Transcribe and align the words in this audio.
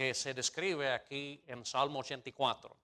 Que 0.00 0.14
se 0.14 0.32
describe 0.32 0.90
aquí 0.90 1.42
en 1.46 1.62
Salmo 1.66 1.98
84. 1.98 2.74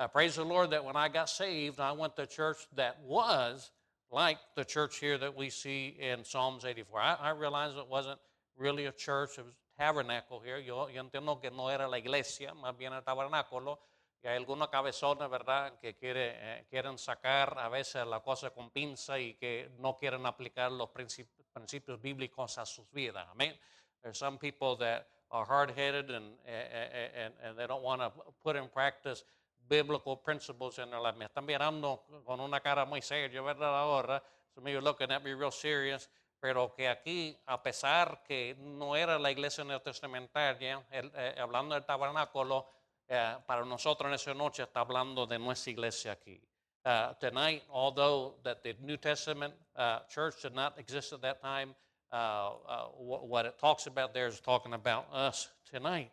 Uh, 0.00 0.08
praise 0.08 0.34
the 0.34 0.44
Lord 0.44 0.70
that 0.70 0.84
when 0.84 0.96
I 0.96 1.06
got 1.06 1.28
saved, 1.28 1.78
I 1.78 1.92
went 1.92 2.16
to 2.16 2.22
a 2.22 2.26
church 2.26 2.56
that 2.74 2.98
was 3.04 3.70
like 4.10 4.38
the 4.56 4.64
church 4.64 4.98
here 4.98 5.16
that 5.16 5.36
we 5.36 5.48
see 5.48 5.96
in 6.00 6.24
Psalms 6.24 6.64
84. 6.64 6.98
I, 6.98 7.14
I 7.20 7.30
realized 7.30 7.76
it 7.78 7.86
wasn't 7.86 8.18
really 8.58 8.86
a 8.86 8.92
church, 8.92 9.38
it 9.38 9.44
was 9.44 9.54
a 9.54 9.80
tabernacle 9.80 10.40
here. 10.40 10.58
Yo, 10.58 10.88
yo 10.88 11.00
entiendo 11.00 11.40
que 11.40 11.50
no 11.50 11.68
era 11.68 11.86
la 11.86 11.98
iglesia, 11.98 12.52
más 12.52 12.76
bien 12.76 12.92
el 12.92 13.02
tabernáculo. 13.02 13.78
Y 14.24 14.28
hay 14.28 14.36
algunos 14.36 14.68
cabezones, 14.68 15.30
¿verdad?, 15.30 15.78
que 15.80 15.94
quiere, 15.94 16.34
eh, 16.34 16.66
quieren 16.68 16.98
sacar 16.98 17.56
a 17.60 17.68
veces 17.68 18.04
la 18.08 18.18
cosa 18.18 18.50
con 18.50 18.70
pinza 18.70 19.20
y 19.20 19.34
que 19.34 19.70
no 19.78 19.96
quieren 19.96 20.26
aplicar 20.26 20.72
los 20.72 20.90
principios, 20.90 21.46
principios 21.52 22.02
bíblicos 22.02 22.58
a 22.58 22.66
sus 22.66 22.90
vidas. 22.90 23.24
Amén. 23.30 23.56
There's 24.02 24.18
some 24.18 24.36
people 24.36 24.76
that 24.78 25.06
are 25.30 25.44
hard 25.44 25.72
headed 25.72 26.10
and, 26.10 26.24
and, 26.46 27.32
and 27.42 27.58
they 27.58 27.66
don't 27.66 27.82
want 27.82 28.00
to 28.00 28.12
put 28.42 28.56
in 28.56 28.68
practice 28.68 29.24
biblical 29.68 30.16
principles 30.16 30.78
in 30.78 30.90
their 30.90 31.00
life. 31.00 31.16
Me 31.16 31.26
están 31.26 31.44
mirando 31.44 32.02
con 32.24 32.40
una 32.40 32.60
cara 32.60 32.86
muy 32.86 33.00
seria, 33.00 33.42
¿verdad? 33.42 33.74
Ahora, 33.74 34.22
some 34.54 34.66
of 34.66 34.72
you 34.72 34.80
looking 34.80 35.10
at 35.10 35.24
me 35.24 35.32
real 35.32 35.50
serious, 35.50 36.08
pero 36.40 36.72
que 36.76 36.88
aquí, 36.88 37.36
a 37.46 37.62
pesar 37.62 38.22
que 38.26 38.56
no 38.58 38.94
era 38.94 39.18
la 39.18 39.30
iglesia 39.30 39.64
neotestamentaria, 39.64 40.84
el, 40.90 41.10
eh, 41.14 41.34
hablando 41.38 41.74
del 41.74 41.84
tabernáculo, 41.84 42.66
eh, 43.08 43.36
para 43.46 43.64
nosotros 43.64 44.08
en 44.08 44.14
esa 44.14 44.34
noche 44.34 44.62
está 44.62 44.80
hablando 44.80 45.26
de 45.26 45.38
nuestra 45.38 45.72
iglesia 45.72 46.12
aquí. 46.12 46.40
Uh, 46.84 47.12
tonight, 47.18 47.64
although 47.68 48.36
that 48.44 48.62
the 48.62 48.76
New 48.80 48.96
Testament 48.96 49.52
uh, 49.74 50.00
church 50.08 50.40
did 50.40 50.54
not 50.54 50.78
exist 50.78 51.12
at 51.12 51.20
that 51.20 51.42
time, 51.42 51.74
uh, 52.12 52.50
uh, 52.68 52.84
what 52.98 53.46
it 53.46 53.58
talks 53.58 53.86
about 53.86 54.14
there 54.14 54.26
is 54.26 54.40
talking 54.40 54.72
about 54.72 55.06
us 55.12 55.48
tonight. 55.70 56.10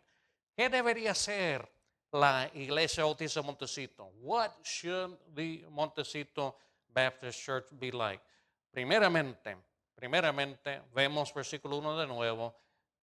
¿Qué 0.56 0.68
debería 0.68 1.14
ser 1.14 1.66
la 2.12 2.46
Iglesia 2.54 3.04
Bautista 3.04 3.42
Montecito? 3.42 4.10
What 4.22 4.52
should 4.62 5.16
the 5.34 5.64
Montecito 5.70 6.54
Baptist 6.92 7.40
Church 7.42 7.66
be 7.78 7.90
like? 7.90 8.20
Primeramente, 8.74 9.56
primeramente, 9.94 10.80
vemos 10.94 11.32
versículo 11.32 11.78
1 11.78 11.98
de 11.98 12.06
nuevo. 12.06 12.54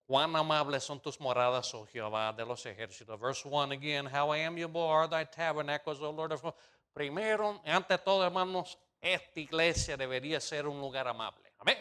Cuán 0.08 0.36
amables 0.36 0.83
son 0.83 1.00
tus 1.00 1.20
moradas, 1.20 1.73
oh 1.73 1.86
Jehová 1.86 2.33
de 2.36 2.45
los 2.45 2.66
ejércitos. 2.66 3.17
Verse 3.20 3.45
1 3.45 3.72
again, 3.72 4.05
how 4.05 4.33
amiable 4.33 4.81
are 4.81 5.08
thy 5.08 5.23
tabernacles, 5.23 6.02
O 6.02 6.11
Lord 6.11 6.33
of 6.33 6.53
Primero, 6.94 7.61
ante 7.66 7.98
todo, 7.98 8.26
hermanos, 8.26 8.78
esta 9.00 9.39
iglesia 9.39 9.95
debería 9.95 10.42
ser 10.42 10.67
un 10.67 10.82
lugar 10.82 11.08
amable. 11.08 11.54
Amén. 11.60 11.77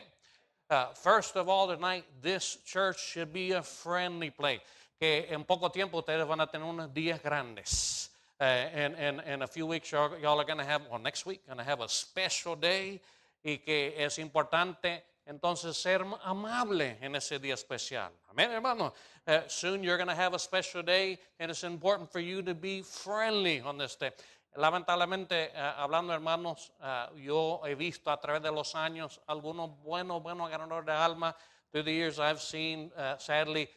Uh, 0.71 0.87
first 0.95 1.35
of 1.35 1.49
all, 1.49 1.67
tonight, 1.67 2.05
this 2.23 2.59
church 2.65 3.05
should 3.05 3.33
be 3.33 3.51
a 3.51 3.63
friendly 3.63 4.31
place. 4.31 4.61
Que 5.01 5.27
en 5.29 5.43
poco 5.43 5.69
tiempo 5.69 6.01
ustedes 6.01 6.25
van 6.29 6.41
a 6.41 6.47
tener 6.47 6.65
unos 6.65 6.95
días 6.95 7.21
grandes. 7.21 8.11
Uh, 8.41 8.45
and, 8.45 8.95
and, 8.97 9.21
and 9.27 9.43
a 9.43 9.49
few 9.49 9.67
weeks, 9.67 9.91
y'all, 9.91 10.39
are 10.39 10.45
going 10.45 10.59
to 10.59 10.65
have, 10.65 10.83
well, 10.89 11.01
next 11.01 11.27
week, 11.27 11.45
going 11.45 11.59
to 11.59 11.65
have 11.65 11.81
a 11.81 11.89
special 11.89 12.55
day. 12.55 13.01
Y 13.45 13.59
que 13.65 13.95
es 13.97 14.19
importante 14.19 15.03
entonces 15.27 15.75
ser 15.75 16.05
amable 16.25 16.99
en 17.01 17.17
ese 17.17 17.41
día 17.41 17.55
especial. 17.55 18.11
Amén, 18.31 18.51
hermano. 18.51 18.93
Uh, 19.27 19.41
soon 19.49 19.83
you're 19.83 19.97
going 19.97 20.09
to 20.09 20.15
have 20.15 20.35
a 20.35 20.39
special 20.39 20.83
day, 20.83 21.19
and 21.41 21.51
it's 21.51 21.65
important 21.65 22.11
for 22.13 22.21
you 22.21 22.43
to 22.43 22.55
be 22.55 22.83
friendly 22.83 23.61
on 23.61 23.77
this 23.77 23.97
day. 23.97 24.11
Lamentablemente, 24.57 25.53
uh, 25.55 25.81
hablando 25.81 26.13
hermanos, 26.13 26.73
uh, 26.81 27.15
yo 27.17 27.61
he 27.65 27.75
visto 27.77 28.11
a 28.11 28.21
través 28.21 28.43
de 28.43 28.51
los 28.51 28.75
años 28.75 29.21
algunos 29.27 29.71
buenos, 29.83 30.23
buenos 30.23 30.51
ganadores 30.51 30.87
de 30.87 30.93
alma. 30.93 31.37
Through 31.71 31.85
the 31.85 31.93
years, 31.93 32.19
I've 32.19 32.41
seen, 32.41 32.91
uh, 32.97 33.17
sadly, 33.17 33.69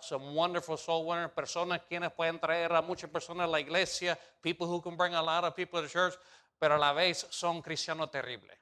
some 0.00 0.34
wonderful 0.34 0.76
soul 0.76 1.06
winners, 1.06 1.30
personas 1.30 1.82
quienes 1.88 2.10
pueden 2.12 2.40
traer 2.40 2.72
a 2.72 2.82
muchas 2.82 3.10
personas 3.10 3.44
a 3.44 3.46
la 3.46 3.60
iglesia, 3.60 4.18
people 4.42 4.66
who 4.66 4.80
can 4.80 4.96
bring 4.96 5.14
a 5.14 5.22
lot 5.22 5.44
of 5.44 5.54
people 5.54 5.80
to 5.80 5.88
church, 5.88 6.14
pero 6.58 6.76
a 6.76 6.78
la 6.78 6.92
vez 6.92 7.26
son 7.30 7.62
cristianos 7.62 8.10
terribles. 8.10 8.56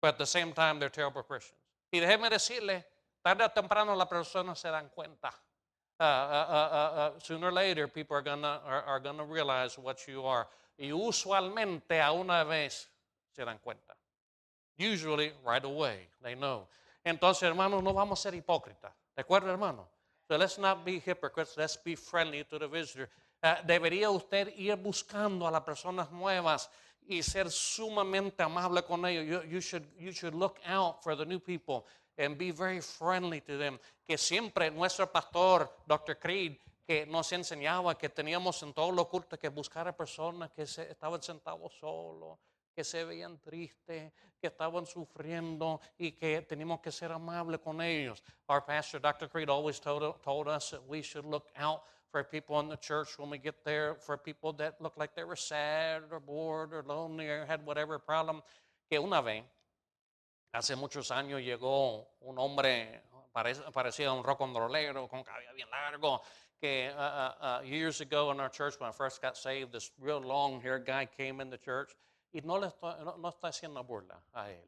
But 0.00 0.14
at 0.14 0.18
the 0.18 0.26
same 0.26 0.52
time, 0.52 0.80
they're 0.80 0.90
terrible 0.90 1.22
Christians. 1.22 1.60
Y 1.92 2.00
déjeme 2.00 2.28
decirle, 2.30 2.84
tarde 3.22 3.44
o 3.44 3.50
temprano 3.50 3.94
las 3.94 4.08
personas 4.08 4.58
se 4.58 4.68
dan 4.68 4.88
cuenta. 4.88 5.32
Uh, 5.98 6.02
uh, 6.02 6.06
uh, 6.06 7.10
sooner 7.22 7.48
or 7.48 7.52
later, 7.52 7.88
people 7.88 8.16
are 8.16 8.22
gonna 8.22 8.60
are, 8.66 8.82
are 8.82 9.00
gonna 9.00 9.24
realize 9.24 9.78
what 9.78 10.06
you 10.06 10.22
are. 10.24 10.46
Y 10.78 10.92
usualmente 10.92 12.00
a 12.02 12.12
una 12.12 12.44
vez 12.44 12.88
se 13.32 13.44
dan 13.44 13.58
cuenta. 13.58 13.94
Usually, 14.78 15.32
right 15.42 15.64
away, 15.64 16.08
they 16.22 16.34
know. 16.34 16.68
Entonces, 17.04 17.44
hermanos, 17.44 17.82
no 17.82 17.94
vamos 17.94 18.18
a 18.18 18.30
ser 18.30 18.38
hipócritas. 18.38 18.92
¿De 19.16 19.22
acuerdo, 19.22 19.48
hermano? 19.48 19.88
So 20.28 20.36
let's 20.36 20.58
not 20.58 20.84
be 20.84 20.98
hypocrites. 20.98 21.56
Let's 21.56 21.76
be 21.76 21.94
friendly 21.94 22.44
to 22.44 22.58
the 22.58 22.68
visitor. 22.68 23.08
debería 23.66 24.10
usted 24.10 24.52
ir 24.56 24.76
buscando 24.76 25.46
a 25.46 25.50
las 25.50 25.62
personas 25.62 26.10
nuevas 26.10 26.68
y 27.08 27.22
ser 27.22 27.50
sumamente 27.50 28.42
amable 28.42 28.82
con 28.82 29.06
ellos. 29.06 29.24
You, 29.24 29.48
you, 29.48 29.60
should, 29.60 29.86
you 29.98 30.12
should 30.12 30.34
look 30.34 30.58
out 30.66 31.02
for 31.02 31.14
the 31.14 31.24
new 31.24 31.38
people 31.38 31.86
and 32.18 32.36
be 32.36 32.50
very 32.50 32.80
friendly 32.80 33.40
to 33.42 33.56
them. 33.56 33.78
Que 34.06 34.16
siempre 34.16 34.70
nuestro 34.70 35.06
pastor, 35.06 35.70
Dr. 35.86 36.16
Creed, 36.16 36.56
que 36.86 37.04
nos 37.06 37.32
enseñaba 37.32 37.98
que 37.98 38.08
teníamos 38.08 38.62
en 38.62 38.72
todos 38.72 38.94
los 38.94 39.08
cultos 39.08 39.38
que 39.38 39.48
buscar 39.48 39.88
a 39.88 39.96
personas 39.96 40.50
que 40.52 40.66
se, 40.66 40.90
estaban 40.90 41.20
sentados 41.20 41.72
solos, 41.80 42.38
que 42.74 42.84
se 42.84 43.04
veían 43.04 43.38
tristes, 43.40 44.12
que 44.40 44.46
estaban 44.46 44.86
sufriendo 44.86 45.80
y 45.98 46.12
que 46.12 46.42
teníamos 46.42 46.80
que 46.80 46.92
ser 46.92 47.10
amables 47.10 47.60
con 47.60 47.80
ellos. 47.80 48.22
Our 48.48 48.64
pastor, 48.64 49.00
Dr. 49.00 49.28
Creed, 49.28 49.48
always 49.48 49.80
told, 49.80 50.22
told 50.22 50.46
us 50.46 50.70
that 50.70 50.86
we 50.86 51.02
should 51.02 51.24
look 51.24 51.48
out 51.56 51.82
for 52.12 52.22
people 52.22 52.60
in 52.60 52.68
the 52.68 52.76
church 52.76 53.18
when 53.18 53.30
we 53.30 53.38
get 53.38 53.64
there, 53.64 53.96
for 53.96 54.16
people 54.16 54.52
that 54.52 54.80
look 54.80 54.96
like 54.96 55.14
they 55.14 55.24
were 55.24 55.36
sad 55.36 56.04
or 56.12 56.20
bored 56.20 56.72
or 56.72 56.84
lonely 56.86 57.28
or 57.28 57.44
had 57.46 57.66
whatever 57.66 57.98
problem. 57.98 58.42
Que 58.88 59.00
una 59.00 59.20
vez 59.20 59.42
Hace 60.52 60.76
muchos 60.76 61.10
años 61.10 61.40
llegó 61.42 62.08
un 62.20 62.38
hombre 62.38 63.02
parecido 63.72 64.10
a 64.10 64.14
un 64.14 64.24
rollero, 64.24 65.08
con 65.08 65.22
cabello 65.22 65.52
bien 65.54 65.68
largo, 65.70 66.22
que 66.58 66.90
uh, 66.90 66.98
uh, 66.98 67.58
uh, 67.60 67.62
years 67.62 68.00
ago 68.00 68.30
in 68.32 68.40
our 68.40 68.48
church, 68.48 68.80
when 68.80 68.88
I 68.88 68.92
first 68.92 69.20
got 69.20 69.36
saved, 69.36 69.72
this 69.72 69.90
real 70.00 70.20
long-haired 70.20 70.86
guy 70.86 71.06
came 71.06 71.40
in 71.42 71.50
the 71.50 71.58
church 71.58 71.94
y 72.32 72.40
no, 72.44 72.56
le 72.58 72.68
está 72.68 73.48
haciendo 73.48 73.84
burla 73.86 74.18
a 74.34 74.50
él. 74.50 74.64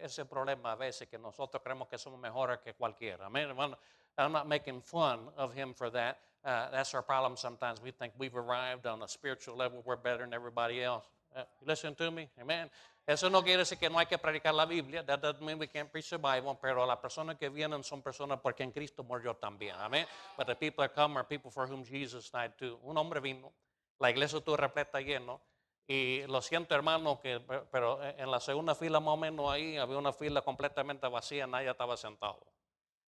ese 0.00 0.24
problema 0.24 0.72
a 0.72 0.76
veces 0.76 1.08
que 1.08 1.18
nosotros 1.18 1.60
creemos 1.62 1.88
que 1.88 1.98
somos 1.98 2.20
mejores 2.20 2.58
que 2.58 2.74
cualquiera. 2.74 3.26
Amén, 3.26 3.48
hermano. 3.48 3.76
I'm 4.16 4.32
not 4.32 4.46
making 4.46 4.80
fun 4.80 5.28
of 5.36 5.52
him 5.52 5.74
for 5.74 5.90
that. 5.90 6.20
Uh, 6.44 6.70
that's 6.70 6.94
our 6.94 7.02
problem 7.02 7.36
sometimes. 7.36 7.82
We 7.82 7.90
think 7.90 8.12
we've 8.16 8.36
arrived 8.36 8.86
on 8.86 9.02
a 9.02 9.08
spiritual 9.08 9.56
level, 9.56 9.82
we're 9.84 9.96
better 9.96 10.22
than 10.22 10.32
everybody 10.32 10.82
else. 10.82 11.04
Uh, 11.36 11.44
listen 11.66 11.94
to 11.94 12.10
me, 12.10 12.30
amen. 12.40 12.70
Eso 13.06 13.28
no 13.28 13.42
quiere 13.42 13.58
decir 13.58 13.78
que 13.78 13.90
no 13.90 13.98
hay 13.98 14.06
que 14.06 14.16
predicar 14.16 14.54
la 14.54 14.64
Biblia. 14.64 15.04
That 15.04 15.20
doesn't 15.20 15.42
mean 15.42 15.58
we 15.58 15.68
can't 15.68 15.92
preach 15.92 16.08
the 16.08 16.16
Bible. 16.16 16.58
Pero 16.60 16.86
las 16.86 16.98
personas 16.98 17.36
que 17.36 17.50
vienen 17.50 17.84
son 17.84 18.02
personas 18.02 18.40
porque 18.40 18.62
en 18.62 18.72
Cristo 18.72 19.04
murió 19.04 19.36
también. 19.36 19.76
Amén. 19.76 20.06
But 20.36 20.46
the 20.46 20.56
people 20.56 20.82
that 20.82 20.94
come 20.94 21.18
are 21.18 21.24
people 21.24 21.50
for 21.50 21.68
whom 21.68 21.84
Jesus 21.84 22.30
died 22.30 22.56
too. 22.58 22.80
Un 22.82 22.96
hombre 22.96 23.20
vino. 23.20 23.52
La 23.98 24.10
iglesia 24.10 24.38
estuvo 24.38 24.56
repleta 24.56 25.00
lleno. 25.00 25.40
Y 25.86 26.26
lo 26.26 26.40
siento, 26.42 26.74
hermano, 26.74 27.20
que, 27.20 27.38
pero 27.70 28.02
en 28.02 28.28
la 28.28 28.40
segunda 28.40 28.74
fila 28.74 28.98
más 28.98 29.14
o 29.14 29.16
menos 29.16 29.48
ahí 29.48 29.76
había 29.76 29.98
una 29.98 30.12
fila 30.12 30.42
completamente 30.42 31.06
vacía, 31.06 31.46
nadie 31.46 31.70
estaba 31.70 31.96
sentado. 31.96 32.44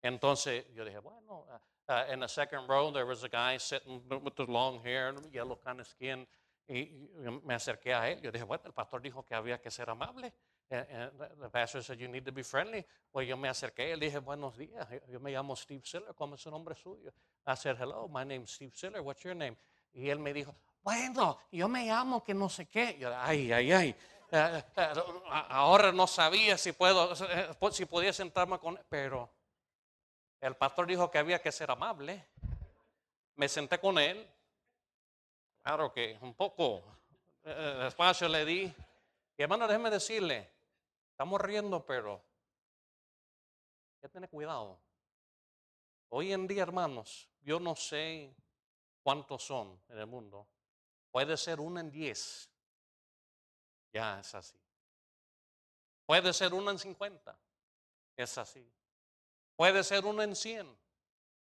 Entonces 0.03 0.67
yo 0.75 0.85
dije, 0.85 0.99
bueno, 0.99 1.47
uh, 1.49 1.93
uh 1.93 2.13
in 2.13 2.21
the 2.21 2.29
second 2.29 2.69
row 2.69 2.93
there 2.93 3.07
was 3.07 3.25
a 3.25 3.29
guy 3.29 3.59
sitting 3.59 4.03
with 4.23 4.35
the 4.35 4.45
long 4.45 4.85
hair, 4.85 5.15
yellow 5.33 5.57
kind 5.57 5.81
of 5.81 5.87
skin. 5.87 6.27
Y 6.69 7.09
me 7.45 7.55
acerqué 7.55 7.95
a 7.95 8.09
él. 8.11 8.21
Yo 8.21 8.33
dije, 8.33 8.45
bueno, 8.45 8.65
el 8.67 8.73
pastor 8.73 9.01
dijo 9.01 9.25
que 9.25 9.35
había 9.35 9.61
que 9.61 9.71
ser 9.71 9.89
amable. 9.89 10.33
And, 10.69 10.91
and 10.91 11.19
the- 11.19 11.37
the 11.43 11.49
pastor 11.49 11.83
said, 11.83 11.97
You 11.99 12.09
need 12.09 12.25
to 12.25 12.33
be 12.33 12.43
friendly. 12.43 12.85
Pues 13.13 13.29
yo 13.29 13.37
me 13.37 13.49
acerqué 13.49 13.91
y 13.93 13.97
le 13.97 14.07
dije, 14.07 14.19
Buenos 14.19 14.57
días. 14.57 14.87
Yo- 15.09 15.21
me 15.21 15.31
llamo 15.31 15.55
Steve 15.55 15.83
Siller. 15.85 16.13
¿Cómo 16.15 16.35
es 16.35 16.41
su 16.41 16.51
nombre 16.51 16.75
suyo? 16.75 17.13
I 17.47 17.55
said, 17.57 17.77
Hello, 17.81 18.09
my 18.09 18.25
name's 18.25 18.51
Steve 18.53 18.73
Siller. 18.75 19.01
What's 19.01 19.23
your 19.23 19.37
name? 19.37 19.57
Y 19.93 20.09
él 20.11 20.19
me 20.19 20.33
dijo, 20.33 20.55
Bueno, 20.83 21.39
yo 21.53 21.69
me 21.69 21.85
llamo 21.87 22.25
que 22.25 22.35
no 22.35 22.49
sé 22.49 22.67
qué. 22.67 22.97
Yo, 22.99 23.11
ay, 23.17 23.53
ay, 23.53 23.73
ay. 23.73 23.89
Eh, 24.33 24.63
eh, 24.77 24.93
a- 25.31 25.47
ahora 25.59 25.93
no 25.93 26.09
sabía 26.09 26.59
si 26.59 26.73
puedo, 26.73 27.13
eh, 27.13 27.49
si 27.71 27.85
podía 27.87 28.13
sentarme 28.13 28.59
con 28.59 28.77
él, 28.77 28.85
pero 28.89 29.31
el 30.41 30.57
pastor 30.57 30.87
dijo 30.89 31.09
que 31.13 31.19
había 31.19 31.41
que 31.41 31.53
ser 31.53 31.71
amable. 31.71 32.27
Me 33.37 33.49
senté 33.49 33.79
con 33.79 33.99
él. 33.99 34.29
Claro 35.67 35.93
que 35.93 36.17
un 36.21 36.33
poco 36.35 36.85
eh, 37.43 37.81
despacio 37.83 38.29
le 38.29 38.45
di. 38.45 38.73
Y 39.37 39.43
hermano, 39.43 39.67
déjeme 39.67 39.91
decirle, 39.91 40.49
estamos 41.11 41.41
riendo, 41.41 41.85
pero 41.85 42.23
hay 43.95 44.01
que 44.03 44.09
tener 44.09 44.31
cuidado. 44.31 44.79
Hoy 46.11 46.33
en 46.33 46.47
día, 46.47 46.63
hermanos, 46.63 47.29
yo 47.43 47.59
no 47.59 47.75
sé 47.75 48.33
cuántos 49.03 49.43
son 49.43 49.77
en 49.89 49.99
el 49.99 50.07
mundo. 50.07 50.47
Puede 51.11 51.37
ser 51.37 51.59
uno 51.59 51.81
en 51.81 51.91
diez. 51.91 52.49
Ya 53.93 54.21
es 54.21 54.33
así. 54.37 54.61
Puede 56.07 56.33
ser 56.33 56.55
uno 56.55 56.71
en 56.71 56.79
cincuenta. 56.79 57.37
Es 58.17 58.39
así. 58.39 58.65
Puede 59.57 59.83
ser 59.83 60.05
uno 60.05 60.23
en 60.23 60.37
cien. 60.37 60.79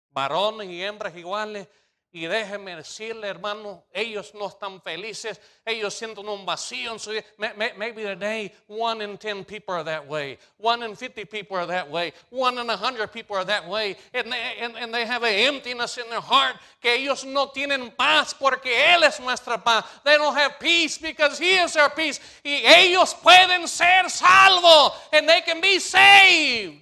Varones 0.09 0.67
y 0.67 0.81
hembras 0.81 1.15
iguales. 1.15 1.67
Y 2.11 2.25
déjeme 2.25 2.75
decirle, 2.75 3.27
hermano, 3.27 3.83
ellos 3.93 4.33
no 4.33 4.47
están 4.47 4.81
felices. 4.81 5.39
Ellos 5.63 5.93
sienten 5.93 6.27
un 6.27 6.43
vacío 6.43 6.91
en 6.93 6.97
su 6.99 7.11
vida. 7.11 7.23
May- 7.37 7.53
may- 7.55 7.73
Maybe 7.77 8.01
today, 8.01 8.51
one 8.65 9.03
in 9.03 9.15
ten 9.19 9.45
people 9.45 9.75
are 9.75 9.83
that 9.83 10.07
way. 10.07 10.39
One 10.57 10.81
in 10.81 10.95
fifty 10.95 11.23
people 11.23 11.55
are 11.55 11.67
that 11.67 11.87
way. 11.87 12.11
One 12.31 12.57
in 12.57 12.67
a 12.67 12.75
hundred 12.75 13.13
people 13.13 13.35
are 13.35 13.45
that 13.45 13.67
way. 13.69 13.95
And 14.11 14.31
they, 14.33 14.55
and 14.79 14.91
they 14.91 15.05
have 15.05 15.21
an 15.21 15.35
emptiness 15.35 15.99
in 15.99 16.09
their 16.09 16.19
heart 16.19 16.55
que 16.81 16.89
ellos 16.91 17.25
no 17.25 17.51
tienen 17.55 17.95
paz 17.95 18.33
porque 18.33 18.65
Él 18.73 19.03
es 19.03 19.19
nuestra 19.19 19.63
paz. 19.63 19.83
They 20.03 20.17
don't 20.17 20.35
have 20.35 20.59
peace 20.59 20.97
because 20.97 21.37
He 21.37 21.57
is 21.57 21.75
our 21.75 21.91
peace. 21.91 22.19
Y 22.43 22.63
ellos 22.65 23.13
pueden 23.13 23.67
ser 23.67 24.09
salvos. 24.09 24.93
And 25.13 25.29
they 25.29 25.41
can 25.41 25.61
be 25.61 25.77
saved. 25.77 26.81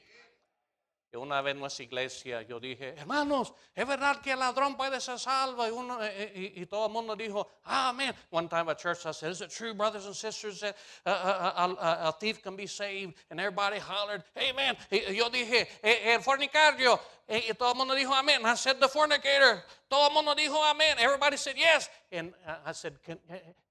Una 1.18 1.42
vez 1.42 1.54
en 1.54 1.60
nuestra 1.60 1.84
iglesia 1.84 2.42
yo 2.44 2.60
dije, 2.60 2.96
hermanos, 2.98 3.54
es 3.76 3.88
verdad 3.88 4.22
que 4.22 4.32
el 4.32 4.40
ladrón 4.40 4.78
puede 4.78 5.02
ser 5.02 5.20
salvo. 5.20 5.66
Eh, 5.66 6.32
eh, 6.36 6.54
y, 6.56 6.66
todo 6.66 6.86
el 6.88 6.92
mundo 6.92 7.16
dijo, 7.16 7.48
amen. 7.66 8.14
One 8.30 8.48
time 8.48 8.70
at 8.70 8.80
church 8.80 9.06
I 9.06 9.12
said, 9.12 9.32
is 9.32 9.42
it 9.42 9.50
true, 9.50 9.74
brothers 9.74 10.06
and 10.06 10.16
sisters, 10.16 10.60
that 10.62 10.76
uh, 11.06 11.10
uh, 11.10 11.54
uh, 11.56 11.76
a, 11.80 12.08
a 12.10 12.12
thief 12.20 12.42
can 12.42 12.56
be 12.56 12.68
saved? 12.68 13.16
And 13.30 13.40
everybody 13.40 13.80
hollered, 13.80 14.24
amen. 14.38 14.78
Yo 14.92 15.30
dije, 15.30 15.68
"Eh, 15.84 16.14
el 16.14 16.20
fornicario. 16.22 17.00
Y 17.28 17.54
todo 17.54 17.72
el 17.72 17.76
mundo 17.76 17.94
dijo, 17.94 18.14
amen. 18.14 18.46
I 18.46 18.56
said, 18.56 18.80
the 18.80 18.88
fornicator. 18.88 19.62
Todo 19.90 20.08
el 20.08 20.14
mundo 20.14 20.34
dijo, 20.34 20.64
amen. 20.64 20.98
Everybody 20.98 21.36
said, 21.36 21.58
yes. 21.58 21.90
And 22.12 22.34
I 22.66 22.72
said, 22.72 22.94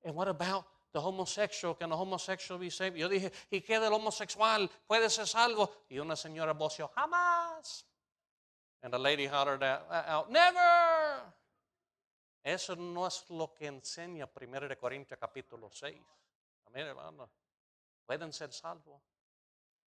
and 0.04 0.14
what 0.14 0.28
about 0.28 0.66
the 0.96 1.00
homosexual, 1.02 1.74
can 1.76 1.90
the 1.90 1.96
homosexual 1.96 2.58
be 2.58 2.70
saved? 2.70 2.96
Yo 2.96 3.08
dije, 3.08 3.30
¿y 3.50 3.60
qué 3.60 3.78
del 3.78 3.92
homosexual? 3.92 4.68
¿Puede 4.86 5.10
ser 5.10 5.26
salvo? 5.26 5.84
Y 5.90 5.98
una 5.98 6.16
señora 6.16 6.52
voció, 6.54 6.88
jamás. 6.94 7.84
And 8.82 8.92
the 8.92 8.98
lady 8.98 9.26
hollered 9.26 9.62
out, 9.62 9.82
out, 9.90 10.28
never. 10.30 11.22
Eso 12.42 12.76
no 12.76 13.06
es 13.06 13.28
lo 13.30 13.52
que 13.52 13.66
enseña 13.66 14.28
1 14.34 14.68
de 14.68 14.76
Corintios 14.78 15.18
capítulo 15.20 15.68
6. 15.70 16.00
Amén, 16.66 16.86
hermano. 16.86 17.28
Pueden 18.06 18.32
ser 18.32 18.52
salvos. 18.52 19.02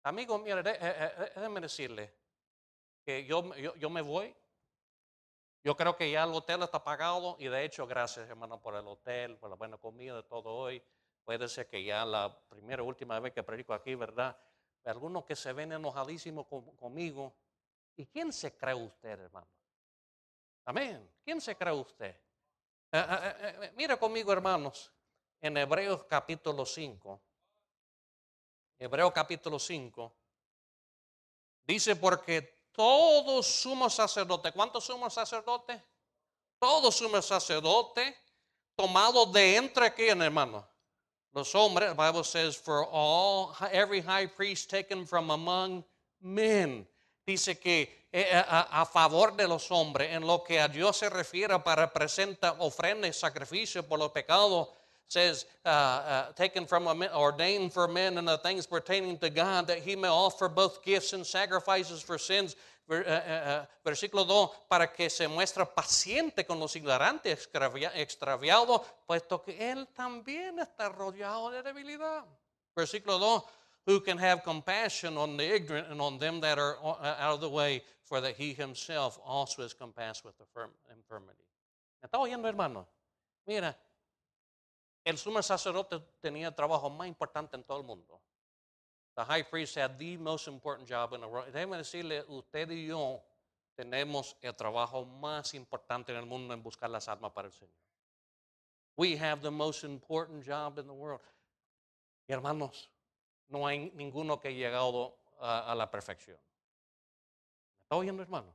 Amigo, 0.04 0.38
mire, 0.38 0.62
de- 0.62 0.70
eh, 0.70 0.78
eh, 0.80 1.32
déjeme 1.34 1.60
decirle 1.60 2.12
que 3.04 3.24
yo, 3.24 3.54
yo, 3.56 3.74
yo 3.76 3.90
me 3.90 4.00
voy. 4.00 4.34
Yo 5.64 5.76
creo 5.76 5.96
que 5.96 6.10
ya 6.10 6.24
el 6.24 6.30
hotel 6.32 6.62
está 6.62 6.82
pagado 6.82 7.36
y 7.38 7.48
de 7.48 7.64
hecho, 7.64 7.86
gracias 7.86 8.28
hermano 8.28 8.60
por 8.60 8.74
el 8.76 8.86
hotel, 8.86 9.36
por 9.36 9.50
la 9.50 9.56
buena 9.56 9.76
comida, 9.76 10.22
todo 10.22 10.54
hoy. 10.54 10.82
Puede 11.24 11.48
ser 11.48 11.68
que 11.68 11.82
ya 11.84 12.04
la 12.06 12.40
primera 12.48 12.82
última 12.82 13.18
vez 13.20 13.32
que 13.34 13.42
predico 13.42 13.74
aquí, 13.74 13.94
¿verdad? 13.94 14.36
Algunos 14.84 15.24
que 15.24 15.36
se 15.36 15.52
ven 15.52 15.72
enojadísimos 15.72 16.46
con- 16.46 16.74
conmigo. 16.76 17.34
¿Y 17.96 18.06
quién 18.06 18.32
se 18.32 18.56
cree 18.56 18.74
usted, 18.74 19.10
hermano? 19.20 19.48
Amén. 20.64 21.10
¿Quién 21.24 21.40
se 21.40 21.56
cree 21.56 21.74
usted? 21.74 22.14
Eh, 22.92 23.04
eh, 23.10 23.58
eh, 23.62 23.72
mira 23.76 23.98
conmigo, 23.98 24.32
hermanos, 24.32 24.90
en 25.40 25.56
Hebreos 25.56 26.04
capítulo 26.04 26.64
5. 26.64 27.20
Hebreos 28.78 29.12
capítulo 29.12 29.58
5. 29.58 30.14
Dice, 31.64 31.96
porque 31.96 32.57
todo 32.72 33.42
sumo 33.42 33.90
sacerdote, 33.90 34.52
¿cuántos 34.52 34.84
sumos 34.84 35.14
sacerdotes? 35.14 35.80
Todo 36.58 36.90
sumo 36.90 37.20
sacerdote 37.22 38.16
tomado 38.76 39.26
de 39.26 39.56
entre 39.56 39.92
quién, 39.92 40.22
hermano? 40.22 40.66
Los 41.34 41.54
hombres, 41.54 41.90
the 41.90 41.94
Bible 41.94 42.24
says, 42.24 42.56
for 42.56 42.84
all, 42.90 43.54
every 43.70 44.00
high 44.00 44.26
priest 44.26 44.70
taken 44.70 45.06
from 45.06 45.30
among 45.30 45.84
men. 46.20 46.86
Dice 47.26 47.60
que 47.60 48.06
eh, 48.10 48.32
a, 48.32 48.82
a 48.82 48.86
favor 48.86 49.36
de 49.36 49.46
los 49.46 49.70
hombres, 49.70 50.10
en 50.12 50.26
lo 50.26 50.42
que 50.42 50.58
a 50.58 50.68
Dios 50.68 50.96
se 50.96 51.10
refiere 51.10 51.58
para 51.62 51.92
presentar 51.92 52.56
ofrenda 52.60 53.06
y 53.06 53.12
sacrificio 53.12 53.86
por 53.86 53.98
los 53.98 54.10
pecados, 54.12 54.68
says, 55.08 55.46
uh, 55.64 55.68
uh, 55.68 56.32
taken 56.32 56.66
from 56.66 56.86
a 56.86 56.94
men, 56.94 57.10
ordained 57.14 57.72
for 57.72 57.88
men 57.88 58.18
and 58.18 58.28
the 58.28 58.38
things 58.38 58.66
pertaining 58.66 59.18
to 59.18 59.30
God, 59.30 59.66
that 59.66 59.78
he 59.78 59.96
may 59.96 60.08
offer 60.08 60.48
both 60.48 60.84
gifts 60.84 61.12
and 61.12 61.26
sacrifices 61.26 62.00
for 62.00 62.18
sins. 62.18 62.54
Eh, 62.90 63.02
eh, 63.04 63.22
eh, 63.24 63.66
versículo 63.84 64.26
2, 64.26 64.50
para 64.66 64.86
que 64.86 65.10
se 65.10 65.28
muestre 65.28 65.66
paciente 65.66 66.46
con 66.46 66.58
los 66.58 66.74
ignorantes 66.74 67.32
extravia- 67.34 67.92
extraviados, 67.94 68.80
puesto 69.06 69.42
que 69.42 69.58
él 69.58 69.86
también 69.94 70.58
está 70.58 70.88
rodeado 70.88 71.50
de 71.50 71.62
debilidad. 71.62 72.24
Versículo 72.74 73.18
2, 73.18 73.42
who 73.86 74.00
can 74.00 74.16
have 74.16 74.42
compassion 74.42 75.18
on 75.18 75.36
the 75.36 75.44
ignorant 75.44 75.88
and 75.90 76.00
on 76.00 76.18
them 76.18 76.40
that 76.40 76.58
are 76.58 76.78
uh, 76.82 77.16
out 77.18 77.34
of 77.34 77.40
the 77.42 77.48
way, 77.50 77.82
for 78.04 78.22
that 78.22 78.36
he 78.36 78.54
himself 78.54 79.18
also 79.22 79.62
is 79.62 79.74
compassed 79.74 80.24
with 80.24 80.34
infirmity. 80.90 81.44
¿Me 82.02 82.08
está 82.08 82.18
oyendo, 82.18 82.48
hermano? 82.48 82.86
Mira, 83.46 83.76
el 85.08 85.16
sumo 85.16 85.42
sacerdote 85.42 85.98
tenía 86.20 86.48
el 86.48 86.54
trabajo 86.54 86.90
más 86.90 87.08
importante 87.08 87.56
en 87.56 87.64
todo 87.64 87.78
el 87.78 87.84
mundo. 87.84 88.20
The 89.16 89.24
high 89.24 89.42
priest 89.42 89.78
had 89.78 89.96
the 89.96 90.18
most 90.18 90.46
important 90.48 90.86
job 90.86 91.14
in 91.14 91.22
the 91.22 91.26
world. 91.26 91.50
Déjeme 91.50 91.78
decirle, 91.78 92.22
usted 92.28 92.70
y 92.70 92.88
yo 92.88 93.22
tenemos 93.74 94.36
el 94.42 94.54
trabajo 94.54 95.06
más 95.06 95.54
importante 95.54 96.12
en 96.12 96.18
el 96.18 96.26
mundo 96.26 96.52
en 96.52 96.62
buscar 96.62 96.90
las 96.90 97.08
almas 97.08 97.32
para 97.32 97.48
el 97.48 97.54
Señor. 97.54 97.74
We 98.96 99.16
have 99.16 99.40
the 99.40 99.50
most 99.50 99.82
important 99.82 100.44
job 100.46 100.78
in 100.78 100.86
the 100.86 100.92
world. 100.92 101.22
Y 102.28 102.34
hermanos, 102.34 102.90
no 103.48 103.66
hay 103.66 103.90
ninguno 103.94 104.38
que 104.38 104.48
haya 104.48 104.68
llegado 104.68 105.16
a, 105.40 105.72
a 105.72 105.74
la 105.74 105.90
perfección. 105.90 106.36
¿Me 106.36 107.82
está 107.84 107.96
oyendo, 107.96 108.22
hermano? 108.22 108.54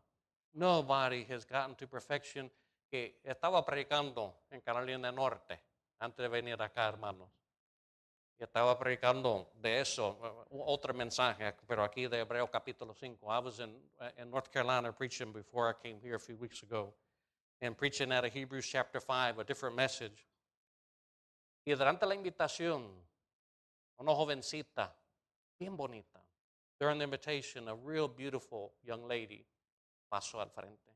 Nobody 0.53 1.25
has 1.33 1.47
gotten 1.47 1.75
to 1.77 1.87
perfection. 1.87 2.51
Que 2.91 3.19
estaba 3.23 3.65
predicando 3.65 4.43
en 4.51 4.61
Carolina 4.61 5.07
del 5.07 5.15
Norte 5.15 5.72
antes 6.03 6.17
de 6.17 6.27
venir 6.27 6.61
acá, 6.61 6.89
hermanos. 6.89 7.29
Y 8.37 8.43
estaba 8.43 8.77
predicando 8.77 9.51
de 9.55 9.79
eso, 9.79 10.45
uh, 10.49 10.63
otro 10.65 10.93
mensaje, 10.93 11.55
pero 11.65 11.83
aquí 11.83 12.07
de 12.07 12.19
Hebreo 12.19 12.49
capítulo 12.51 12.93
5. 12.93 13.31
I 13.31 13.39
was 13.39 13.59
in, 13.59 13.73
uh, 13.99 14.09
in 14.17 14.29
North 14.29 14.51
Carolina 14.51 14.91
preaching 14.91 15.31
before 15.31 15.69
I 15.69 15.73
came 15.81 16.01
here 16.01 16.15
a 16.15 16.19
few 16.19 16.35
weeks 16.35 16.61
ago, 16.61 16.93
and 17.61 17.77
preaching 17.77 18.11
out 18.11 18.25
of 18.25 18.33
Hebrews 18.33 18.67
chapter 18.67 18.99
5, 18.99 19.39
a 19.39 19.43
different 19.45 19.75
message. 19.75 20.27
Y 21.65 21.73
durante 21.73 22.05
la 22.05 22.15
invitación, 22.15 22.83
una 23.97 24.13
jovencita, 24.13 24.91
bien 25.57 25.77
bonita, 25.77 26.19
during 26.79 26.97
the 26.97 27.05
invitation, 27.05 27.69
a 27.69 27.75
real 27.75 28.09
beautiful 28.09 28.73
young 28.83 29.07
lady 29.07 29.45
pasó 30.11 30.41
al 30.41 30.49
frente. 30.49 30.92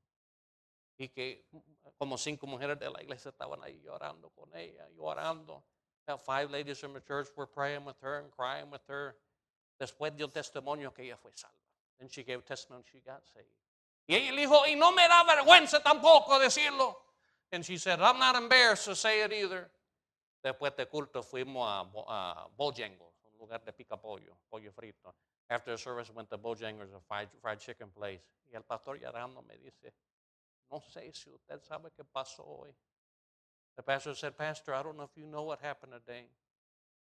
Y 0.98 1.10
que 1.10 1.46
mm, 1.52 1.58
como 1.98 2.18
cinco 2.18 2.48
mujeres 2.48 2.80
de 2.80 2.90
la 2.90 3.02
iglesia 3.02 3.30
estaban 3.30 3.64
ahí 3.64 3.82
llorando 3.82 4.30
con 4.30 4.56
ella, 4.56 4.88
llorando. 4.96 5.64
Five 6.26 6.52
ladies 6.52 6.80
from 6.80 6.94
the 6.94 7.02
church 7.02 7.28
were 7.36 7.48
praying 7.48 7.84
with 7.84 7.98
her 8.02 8.20
and 8.20 8.32
crying 8.32 8.70
with 8.72 8.82
her. 8.88 9.18
Después 9.80 10.16
dio 10.16 10.30
testimonio 10.30 10.94
que 10.94 11.04
ella 11.04 11.18
fue 11.18 11.32
salva. 11.36 11.54
Then 12.00 12.10
she 12.10 12.24
gave 12.24 12.46
testimony 12.46 12.84
she 12.92 13.00
got 13.00 13.24
saved. 13.34 13.48
Y 14.08 14.16
ella 14.16 14.32
dijo, 14.32 14.66
y 14.66 14.76
no 14.76 14.92
me 14.92 15.06
da 15.08 15.24
vergüenza 15.26 15.84
tampoco 15.84 16.40
decirlo. 16.40 16.96
And 17.52 17.66
she 17.66 17.78
said, 17.78 18.00
I'm 18.02 18.20
not 18.20 18.36
embarrassed 18.36 18.86
to 18.86 18.96
say 18.96 19.22
it 19.22 19.34
either. 19.34 19.70
Después 20.44 20.76
de 20.78 20.86
culto 20.86 21.24
fuimos 21.24 21.68
a, 21.68 21.82
a 22.08 22.48
Bojangles, 22.58 23.14
un 23.24 23.38
lugar 23.40 23.64
de 23.66 23.74
pica 23.74 23.98
pollo, 23.98 24.38
pollo 24.50 24.72
frito. 24.72 25.14
After 25.50 25.72
the 25.72 25.78
service 25.78 26.10
went 26.14 26.30
to 26.30 26.38
Bojangles, 26.38 26.94
a 26.94 27.00
fried, 27.08 27.30
fried 27.42 27.60
chicken 27.60 27.90
place. 27.92 28.22
Y 28.50 28.56
el 28.56 28.64
pastor 28.64 28.98
llorando 28.98 29.42
me 29.42 29.58
dice, 29.58 29.94
no 30.72 30.80
sé 30.82 31.14
si 31.14 31.30
usted 31.30 31.62
sabe 31.62 31.92
qué 31.92 32.04
pasó 32.04 32.44
hoy. 32.46 32.76
The 33.76 33.84
pastor 33.84 34.16
said, 34.16 34.36
Pastor, 34.36 34.74
I 34.74 34.82
don't 34.84 34.98
know 34.98 35.04
if 35.04 35.16
you 35.16 35.28
know 35.28 35.44
what 35.44 35.60
happened 35.62 35.94
today. 35.94 36.30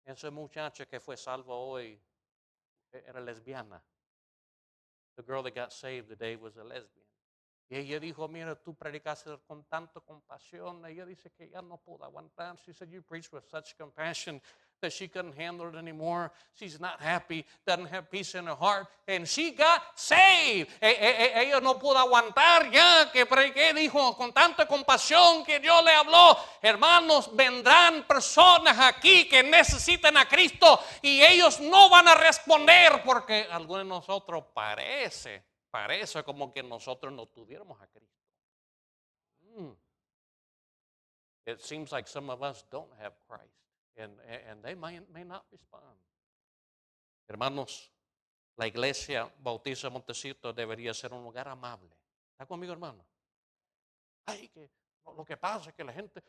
esa 0.04 0.30
muchacha 0.30 0.86
que 0.86 1.00
fue 1.00 1.16
salva 1.16 1.54
hoy 1.54 1.98
era 2.92 3.20
lesbiana. 3.20 3.82
The 5.16 5.22
girl 5.22 5.42
that 5.42 5.54
got 5.54 5.72
saved 5.72 6.08
today 6.08 6.36
was 6.36 6.56
a 6.56 6.64
lesbian. 6.64 7.06
Y 7.70 7.76
ella 7.76 8.00
dijo, 8.00 8.28
mira, 8.28 8.54
tú 8.54 8.74
predicaste 8.74 9.38
con 9.46 9.64
tanta 9.64 10.00
compasión. 10.00 10.86
Ella 10.86 11.04
dice 11.04 11.30
que 11.36 11.50
ya 11.50 11.60
no 11.60 11.76
pudo 11.76 12.04
aguantar. 12.04 12.58
She 12.64 12.72
said, 12.72 12.90
you 12.90 13.02
preached 13.02 13.32
with 13.32 13.44
such 13.44 13.76
compassion 13.76 14.40
that 14.80 14.92
she 14.92 15.08
couldn't 15.08 15.34
handle 15.34 15.68
it 15.68 15.74
anymore. 15.74 16.30
She's 16.54 16.80
not 16.80 17.00
happy, 17.00 17.44
doesn't 17.66 17.86
have 17.86 18.10
peace 18.10 18.34
in 18.34 18.46
her 18.46 18.54
heart. 18.54 18.86
And 19.06 19.26
she 19.26 19.50
got 19.52 19.82
saved. 19.96 20.70
E- 20.80 20.86
e- 20.86 21.24
e- 21.24 21.32
ella 21.34 21.60
no 21.60 21.74
pudo 21.78 21.96
aguantar 21.96 22.70
ya 22.72 23.10
que 23.12 23.26
prediqué, 23.26 23.72
dijo, 23.74 24.16
con 24.16 24.32
tanta 24.32 24.66
compasión 24.66 25.44
que 25.44 25.58
Dios 25.58 25.84
le 25.84 25.92
habló. 25.92 26.36
Hermanos, 26.62 27.34
vendrán 27.34 28.06
personas 28.06 28.78
aquí 28.78 29.28
que 29.28 29.42
necesitan 29.42 30.16
a 30.16 30.26
Cristo 30.28 30.80
y 31.02 31.22
ellos 31.22 31.60
no 31.60 31.88
van 31.88 32.08
a 32.08 32.14
responder 32.14 33.02
porque 33.04 33.46
algunos 33.50 33.84
de 33.84 33.88
nosotros 33.88 34.44
parece, 34.54 35.44
parece 35.70 36.22
como 36.22 36.52
que 36.52 36.62
nosotros 36.62 37.12
no 37.12 37.26
tuviéramos 37.26 37.80
a 37.80 37.86
Cristo. 37.88 38.14
Mm. 39.56 39.72
It 41.46 41.60
seems 41.62 41.90
like 41.90 42.06
some 42.06 42.30
of 42.30 42.42
us 42.42 42.64
don't 42.70 42.92
have 43.00 43.14
Christ 43.26 43.58
and, 43.98 44.62
they 44.62 44.74
may, 44.74 45.00
not 45.24 45.44
respond. 45.50 45.98
Hermanos, 47.28 47.90
la 48.56 48.66
iglesia 48.66 49.30
Bautista 49.42 49.90
Montecito 49.90 50.52
debería 50.52 50.94
ser 50.94 51.12
un 51.12 51.22
lugar 51.22 51.48
amable. 51.48 51.90
¿Está 52.32 52.46
conmigo, 52.46 52.72
hermano? 52.72 53.04
Ay, 54.26 54.48
que 54.48 54.70
lo, 55.16 55.24
que 55.24 55.36
pasa 55.36 55.70
es 55.70 55.74
que 55.76 55.84
la 55.84 55.92
gente, 55.92 56.22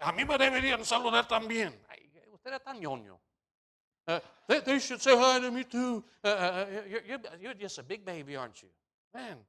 a 0.00 0.12
mí 0.12 0.24
me 0.24 0.36
deberían 0.36 0.84
saludar 0.84 1.26
también. 1.26 1.84
Usted 2.32 2.54
es 2.54 2.62
tan 2.62 2.78
ñoño. 2.80 3.20
Uh, 4.08 4.20
they, 4.46 4.78
should 4.78 5.00
say 5.00 5.16
hi 5.16 5.40
to 5.40 5.50
me 5.50 5.64
too. 5.64 6.04
You're, 6.22 7.02
you're- 7.04 7.38
you're 7.40 7.54
just 7.54 7.78
a 7.78 7.82
big 7.82 8.04
baby, 8.04 8.36
aren't 8.36 8.62
you? 8.62 8.68
Man. 9.12 9.44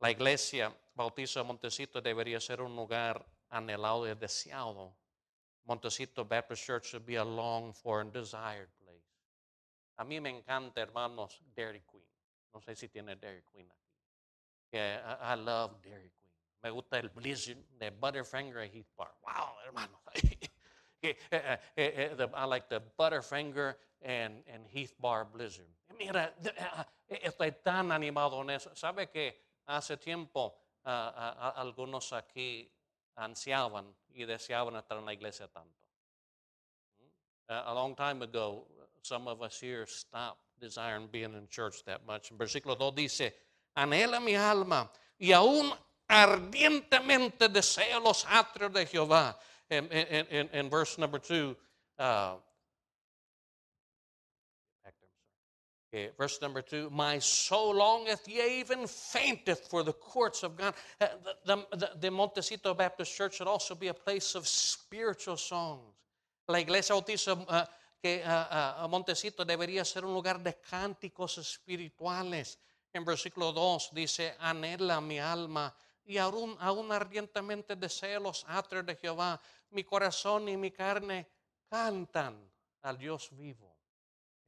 La 0.00 0.10
iglesia 0.10 0.74
Bautista 0.94 1.42
Montecito 1.42 2.00
debería 2.00 2.40
ser 2.40 2.60
un 2.60 2.74
lugar 2.74 3.24
anhelado 3.50 4.06
y 4.06 4.14
deseado. 4.14 4.94
Montecito 5.70 6.24
Baptist 6.24 6.64
Church 6.64 6.86
should 6.88 7.06
be 7.06 7.14
a 7.14 7.24
longed 7.24 7.76
for 7.76 8.00
and 8.00 8.12
desired 8.12 8.66
place. 8.84 9.06
A 10.00 10.04
mí 10.04 10.20
me 10.20 10.30
encanta, 10.30 10.78
hermanos, 10.78 11.38
Dairy 11.54 11.82
Queen. 11.88 12.02
No 12.52 12.58
sé 12.60 12.76
si 12.76 12.88
tiene 12.88 13.14
Dairy 13.14 13.42
Queen 13.52 13.66
aquí. 13.66 13.92
Yeah, 14.72 14.98
I, 15.22 15.32
I 15.32 15.34
love 15.36 15.80
Dairy 15.80 16.10
Queen. 16.10 16.34
Me 16.64 16.70
gusta 16.70 16.96
el 16.98 17.08
Blizzard 17.10 17.58
de 17.78 17.90
Butterfinger 17.90 18.64
y 18.64 18.70
Heath 18.78 18.90
Bar. 18.98 19.12
Wow, 19.24 19.52
hermano. 19.64 20.00
Eh, 21.02 21.16
eh, 21.32 21.56
eh, 21.78 21.92
eh, 21.96 22.14
the- 22.14 22.28
I 22.34 22.44
like 22.44 22.68
the 22.68 22.82
Butterfinger 22.98 23.74
and, 24.02 24.42
and 24.52 24.66
Heath 24.66 24.92
Bar 25.00 25.24
Blizzard. 25.24 25.64
Mira, 25.96 26.34
ah, 26.60 26.86
eh, 27.08 27.20
estoy 27.24 27.52
tan 27.64 27.90
animado 27.90 28.38
en 28.42 28.50
eso. 28.50 28.74
¿Sabe 28.74 29.08
que 29.08 29.34
hace 29.66 29.96
tiempo 29.96 30.54
ah, 30.84 31.14
ah, 31.16 31.54
algunos 31.56 32.12
aquí 32.12 32.70
ansiaban 33.16 33.94
y 34.14 34.24
deseaban 34.24 34.76
estar 34.76 34.98
en 34.98 35.04
la 35.04 35.12
iglesia 35.12 35.48
tanto? 35.48 35.74
Uh, 37.48 37.62
a 37.66 37.74
long 37.74 37.94
time 37.94 38.22
ago, 38.22 38.64
some 39.02 39.26
of 39.26 39.42
us 39.42 39.58
here 39.58 39.86
stopped 39.86 40.40
desiring 40.60 41.08
being 41.10 41.34
in 41.34 41.48
church 41.48 41.84
that 41.84 42.06
much. 42.06 42.30
En 42.30 42.38
versículo 42.38 42.78
2 42.78 42.92
dice, 42.92 43.32
anhela 43.76 44.20
mi 44.22 44.36
alma 44.36 44.90
y 45.18 45.32
aún 45.32 45.72
ardientemente 46.08 47.48
deseo 47.48 48.00
los 48.00 48.24
atrios 48.26 48.72
de 48.72 48.86
Jehová. 48.86 49.36
En 49.68 50.68
verse 50.70 50.98
number 50.98 51.20
2, 51.20 51.56
uh, 51.98 52.36
Okay, 55.92 56.10
verse 56.16 56.40
number 56.40 56.62
2, 56.62 56.88
my 56.90 57.18
soul 57.18 57.74
longeth, 57.74 58.28
yea, 58.28 58.60
even 58.60 58.86
fainteth 58.86 59.66
for 59.66 59.82
the 59.82 59.92
courts 59.92 60.44
of 60.44 60.56
God. 60.56 60.72
Uh, 61.00 61.08
the, 61.44 61.66
the, 61.72 61.90
the 62.00 62.10
Montecito 62.12 62.74
Baptist 62.74 63.16
Church 63.16 63.38
should 63.38 63.48
also 63.48 63.74
be 63.74 63.88
a 63.88 63.94
place 63.94 64.36
of 64.36 64.46
spiritual 64.46 65.36
songs. 65.36 65.92
La 66.46 66.58
iglesia 66.58 66.94
bautista 66.94 67.32
uh, 67.32 67.64
que 68.00 68.22
uh, 68.24 68.84
uh, 68.84 68.88
Montecito 68.88 69.44
debería 69.44 69.84
ser 69.84 70.04
un 70.04 70.14
lugar 70.14 70.38
de 70.38 70.54
cánticos 70.60 71.38
espirituales. 71.38 72.58
En 72.92 73.04
versículo 73.04 73.52
2 73.52 73.90
dice, 73.92 74.34
anhela 74.38 75.00
mi 75.00 75.18
alma 75.18 75.74
y 76.04 76.18
aún, 76.18 76.56
aún 76.60 76.92
ardientemente 76.92 77.74
desea 77.74 78.20
los 78.20 78.44
atrios 78.48 78.86
de 78.86 78.94
Jehová. 78.94 79.40
Mi 79.70 79.82
corazón 79.82 80.48
y 80.48 80.56
mi 80.56 80.70
carne 80.70 81.26
cantan 81.68 82.48
al 82.82 82.96
Dios 82.96 83.28
vivo. 83.32 83.69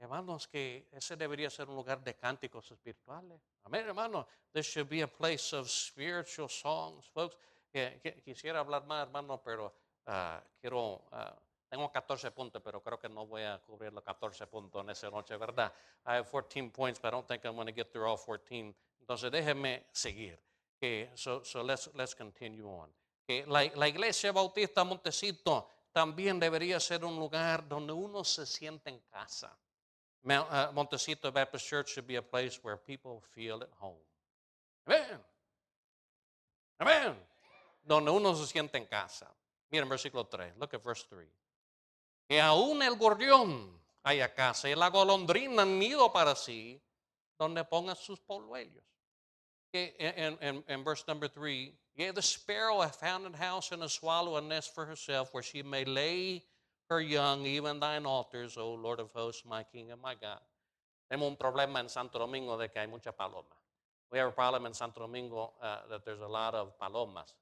Hermanos, 0.02 0.48
que 0.48 0.88
ese 0.90 1.14
debería 1.14 1.48
ser 1.48 1.68
un 1.68 1.76
lugar 1.76 2.02
de 2.02 2.16
cánticos 2.16 2.68
espirituales. 2.72 3.40
Amén, 3.62 3.86
hermano. 3.86 4.26
This 4.52 4.66
should 4.66 4.88
be 4.88 5.00
a 5.00 5.06
place 5.06 5.54
of 5.54 5.70
spiritual 5.70 6.48
songs, 6.48 7.06
folks. 7.06 7.36
Quisiera 8.24 8.58
hablar 8.58 8.84
más, 8.84 9.06
hermano, 9.06 9.40
pero 9.40 9.72
ah, 10.06 10.42
quiero, 10.60 11.04
ah, 11.12 11.32
tengo 11.70 11.92
14 11.92 12.32
puntos, 12.32 12.60
pero 12.64 12.82
creo 12.82 12.98
que 12.98 13.08
no 13.08 13.26
voy 13.28 13.42
a 13.42 13.62
cubrir 13.64 13.92
los 13.92 14.02
14 14.02 14.48
puntos 14.48 14.82
en 14.82 14.90
esa 14.90 15.08
noche, 15.08 15.36
¿verdad? 15.36 15.72
I 16.04 16.16
have 16.16 16.28
14 16.28 16.70
points, 16.70 16.98
but 16.98 17.06
I 17.06 17.10
don't 17.12 17.28
think 17.28 17.44
I'm 17.44 17.54
going 17.54 17.68
to 17.68 17.72
get 17.72 17.92
through 17.92 18.04
all 18.04 18.18
14. 18.18 18.74
Entonces, 18.98 19.30
déjenme 19.30 19.84
seguir. 19.92 20.36
Okay, 20.78 21.10
so, 21.14 21.44
so 21.44 21.62
let's, 21.62 21.88
let's 21.94 22.16
continue 22.16 22.66
on. 22.66 22.88
Okay, 23.22 23.44
la, 23.46 23.70
la 23.76 23.86
iglesia 23.86 24.32
bautista 24.32 24.82
Montecito 24.82 25.68
también 25.92 26.40
debería 26.40 26.80
ser 26.80 27.04
un 27.04 27.20
lugar 27.20 27.68
donde 27.68 27.92
uno 27.92 28.24
se 28.24 28.46
siente 28.46 28.90
en 28.90 28.98
casa. 29.08 29.56
Uh, 30.24 30.68
Montecito 30.74 31.30
Baptist 31.30 31.66
Church 31.66 31.92
should 31.92 32.06
be 32.06 32.16
a 32.16 32.22
place 32.22 32.58
where 32.62 32.76
people 32.76 33.22
feel 33.34 33.60
at 33.62 33.70
home. 33.80 33.98
Amen. 34.86 35.18
Amen. 36.80 37.14
Donde 37.84 38.10
uno 38.10 38.34
se 38.34 38.46
siente 38.46 38.76
en 38.76 38.86
casa. 38.86 39.26
Miren 39.70 39.88
versículo 39.88 40.28
3. 40.28 40.52
Look 40.58 40.74
at 40.74 40.84
verse 40.84 41.04
3. 41.08 41.26
Que 42.28 42.40
aún 42.40 42.82
el 42.82 42.96
gorrión 42.96 43.80
haya 44.04 44.32
casa 44.34 44.68
y 44.68 44.74
la 44.74 44.90
golondrina 44.90 45.64
nido 45.64 46.12
para 46.12 46.34
sí, 46.34 46.80
donde 47.38 47.64
ponga 47.64 47.94
sus 47.94 48.20
polluelos. 48.20 48.84
In, 49.72 50.38
in, 50.40 50.64
in 50.68 50.84
verse 50.84 51.04
number 51.08 51.28
3, 51.28 51.74
Yea, 51.94 52.10
the 52.10 52.22
sparrow 52.22 52.80
hath 52.80 52.96
found 52.96 53.26
a 53.26 53.36
house 53.36 53.72
and 53.72 53.82
a 53.82 53.88
swallow 53.88 54.36
a 54.36 54.40
nest 54.40 54.74
for 54.74 54.86
herself, 54.86 55.32
where 55.34 55.42
she 55.42 55.62
may 55.62 55.84
lay 55.84 56.42
her 56.92 57.00
young, 57.00 57.46
even 57.46 57.80
thine 57.80 58.04
altars, 58.06 58.56
O 58.58 58.74
Lord 58.74 59.00
of 59.00 59.10
hosts, 59.12 59.44
my 59.46 59.62
King 59.64 59.90
and 59.90 60.00
my 60.00 60.14
God. 60.14 60.40
Tenemos 61.10 61.28
un 61.28 61.36
problema 61.36 61.80
en 61.80 61.88
Santo 61.88 62.18
Domingo 62.18 62.56
de 62.58 62.68
que 62.68 62.80
hay. 62.80 62.86
We 64.10 64.18
have 64.18 64.28
a 64.28 64.32
problem 64.32 64.66
in 64.66 64.74
Santo 64.74 65.00
Domingo 65.00 65.52
uh, 65.62 65.88
that 65.90 66.04
there's 66.04 66.20
a 66.20 66.28
lot 66.28 66.54
of 66.54 66.78
palomas. 66.78 67.34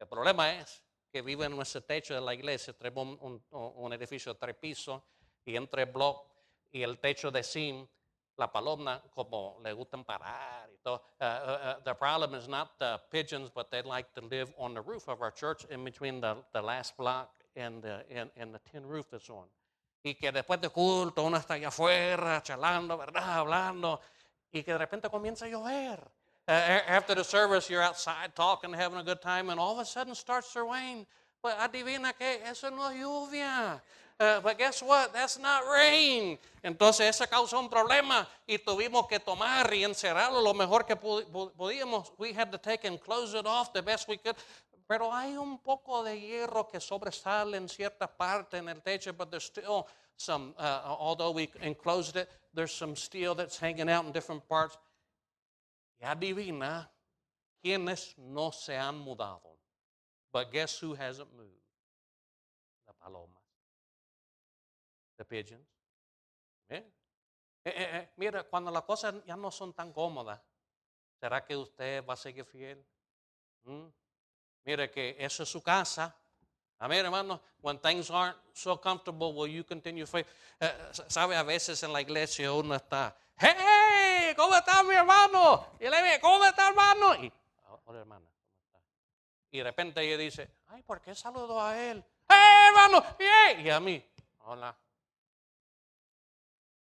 El 0.00 0.06
problema 0.06 0.60
es 0.60 0.80
que 1.12 1.22
vive 1.22 1.44
en 1.44 1.56
nuestro 1.56 1.80
techo 1.80 2.14
de 2.14 2.20
la 2.20 2.32
iglesia. 2.32 2.72
Tenemos 2.72 3.18
un, 3.20 3.40
un- 3.52 3.72
un 3.76 3.92
edificio 3.92 4.32
de 4.32 4.38
tres 4.38 4.56
pisos 4.60 5.00
y 5.44 5.56
entre 5.56 5.84
block 5.84 6.24
y 6.72 6.82
el 6.82 6.98
techo 6.98 7.30
de 7.30 7.42
zinc, 7.42 7.88
la 8.38 8.46
paloma 8.50 9.02
como 9.14 9.58
le 9.62 9.72
gustan 9.72 10.04
parar 10.04 10.68
y 10.72 10.78
todo. 10.82 11.02
Uh, 11.20 11.24
uh, 11.24 11.26
uh, 11.26 11.80
the 11.84 11.94
problem 11.94 12.34
is 12.34 12.48
not 12.48 12.78
the 12.78 13.00
pigeons, 13.10 13.50
but 13.54 13.70
they 13.70 13.82
like 13.82 14.12
to 14.14 14.20
live 14.26 14.52
on 14.56 14.74
the 14.74 14.80
roof 14.80 15.08
of 15.08 15.20
our 15.20 15.30
church 15.32 15.64
in 15.70 15.84
between 15.84 16.20
the, 16.20 16.36
the 16.52 16.62
last 16.62 16.96
block 16.96 17.30
the, 17.54 18.04
tin 18.72 18.86
roof 18.86 19.10
that's 19.10 19.30
on. 19.30 19.46
Y 20.04 20.14
que 20.14 20.32
después 20.32 20.60
de 20.60 20.68
culto 20.68 21.22
uno 21.22 21.36
está 21.36 21.54
allá 21.54 21.68
afuera 21.68 22.42
charlando, 22.42 22.96
¿verdad? 22.96 23.38
Hablando. 23.38 24.00
Y 24.52 24.62
que 24.62 24.72
de 24.72 24.78
repente 24.78 25.08
comienza 25.08 25.46
a 25.46 25.48
llover. 25.48 26.00
Uh, 26.48 26.80
after 26.88 27.14
the 27.14 27.22
service, 27.22 27.70
you're 27.70 27.82
outside 27.82 28.34
talking, 28.34 28.72
having 28.72 28.98
a 28.98 29.04
good 29.04 29.22
time, 29.22 29.48
and 29.48 29.60
all 29.60 29.74
of 29.74 29.78
a 29.78 29.84
sudden 29.84 30.14
starts 30.14 30.52
to 30.52 30.64
rain. 30.64 31.06
Pues 31.40 31.54
adivina 31.54 32.12
que 32.12 32.40
eso 32.44 32.68
no 32.70 32.88
es 32.88 32.96
lluvia. 32.96 33.80
Uh, 34.18 34.40
but 34.40 34.58
guess 34.58 34.82
what? 34.82 35.12
That's 35.12 35.38
not 35.38 35.64
rain. 35.66 36.38
Entonces 36.62 37.08
eso 37.08 37.26
causó 37.26 37.58
un 37.58 37.68
problema 37.68 38.26
y 38.46 38.58
tuvimos 38.58 39.08
que 39.08 39.18
tomar 39.18 39.72
y 39.72 39.82
encerrarlo 39.82 40.40
lo 40.40 40.54
mejor 40.54 40.84
que 40.84 40.94
podíamos. 40.94 42.12
We 42.18 42.32
had 42.32 42.52
to 42.52 42.58
take 42.58 42.84
and 42.84 43.00
close 43.00 43.34
it 43.34 43.46
off 43.46 43.72
the 43.72 43.82
best 43.82 44.08
we 44.08 44.18
could. 44.18 44.36
Pero 44.86 45.12
hay 45.12 45.36
un 45.36 45.58
poco 45.58 46.02
de 46.02 46.20
hierro 46.20 46.68
que 46.68 46.80
sobresale 46.80 47.56
en 47.56 47.68
cierta 47.68 48.06
parte 48.06 48.58
en 48.58 48.68
el 48.68 48.82
techo, 48.82 49.12
but 49.12 49.30
there's 49.30 49.44
still 49.44 49.86
some, 50.16 50.54
uh, 50.58 50.96
although 50.98 51.30
we 51.30 51.50
enclosed 51.60 52.16
it, 52.16 52.28
there's 52.54 52.72
some 52.72 52.94
steel 52.94 53.34
that's 53.34 53.58
hanging 53.58 53.88
out 53.88 54.04
in 54.04 54.12
different 54.12 54.46
parts. 54.48 54.78
Y 56.00 56.06
adivina 56.06 56.90
quiénes 57.62 58.16
no 58.18 58.50
se 58.50 58.76
han 58.76 58.98
mudado. 58.98 59.56
But 60.32 60.50
guess 60.50 60.78
who 60.78 60.94
hasn't 60.94 61.32
moved? 61.36 61.62
La 62.86 62.92
paloma. 62.92 63.38
The 65.18 65.24
pigeons. 65.24 65.68
Eh, 66.68 66.82
eh, 67.64 67.72
eh, 67.76 68.08
mira, 68.16 68.42
cuando 68.44 68.70
las 68.70 68.82
cosas 68.82 69.14
ya 69.24 69.36
no 69.36 69.50
son 69.50 69.72
tan 69.72 69.92
cómodas, 69.92 70.40
¿será 71.20 71.44
que 71.44 71.56
usted 71.56 72.04
va 72.04 72.14
a 72.14 72.16
seguir 72.16 72.44
fiel? 72.44 72.84
¿Mm? 73.64 73.86
Mire 74.64 74.90
que 74.90 75.16
eso 75.18 75.42
es 75.42 75.48
su 75.48 75.60
casa. 75.62 76.14
Amén, 76.78 77.04
hermano. 77.04 77.40
When 77.60 77.78
things 77.78 78.10
aren't 78.10 78.36
so 78.54 78.76
comfortable, 78.80 79.32
will 79.32 79.48
you 79.50 79.64
continue 79.64 80.06
faith? 80.06 80.26
Eh, 80.60 80.72
Sabe, 81.08 81.36
a 81.36 81.42
veces 81.44 81.82
en 81.82 81.92
la 81.92 82.00
iglesia 82.00 82.52
uno 82.52 82.74
está, 82.74 83.16
hey, 83.38 84.34
¿cómo 84.36 84.54
está 84.56 84.82
mi 84.82 84.94
hermano? 84.94 85.66
Y 85.80 85.88
le 85.88 86.02
dice, 86.02 86.20
¿cómo 86.20 86.44
está 86.44 86.68
hermano? 86.68 87.14
Y, 87.22 87.32
hola 87.86 87.98
hermana. 88.00 88.26
Y 89.50 89.58
de 89.58 89.64
repente 89.64 90.00
ella 90.00 90.16
dice, 90.16 90.50
ay, 90.68 90.82
¿por 90.82 91.00
qué 91.00 91.14
saludo 91.14 91.60
a 91.60 91.78
él? 91.78 92.02
¡Hey, 92.28 92.68
hermano! 92.68 93.04
¡Hey! 93.18 93.62
Y 93.64 93.70
a 93.70 93.78
mí, 93.78 94.04
hola. 94.44 94.74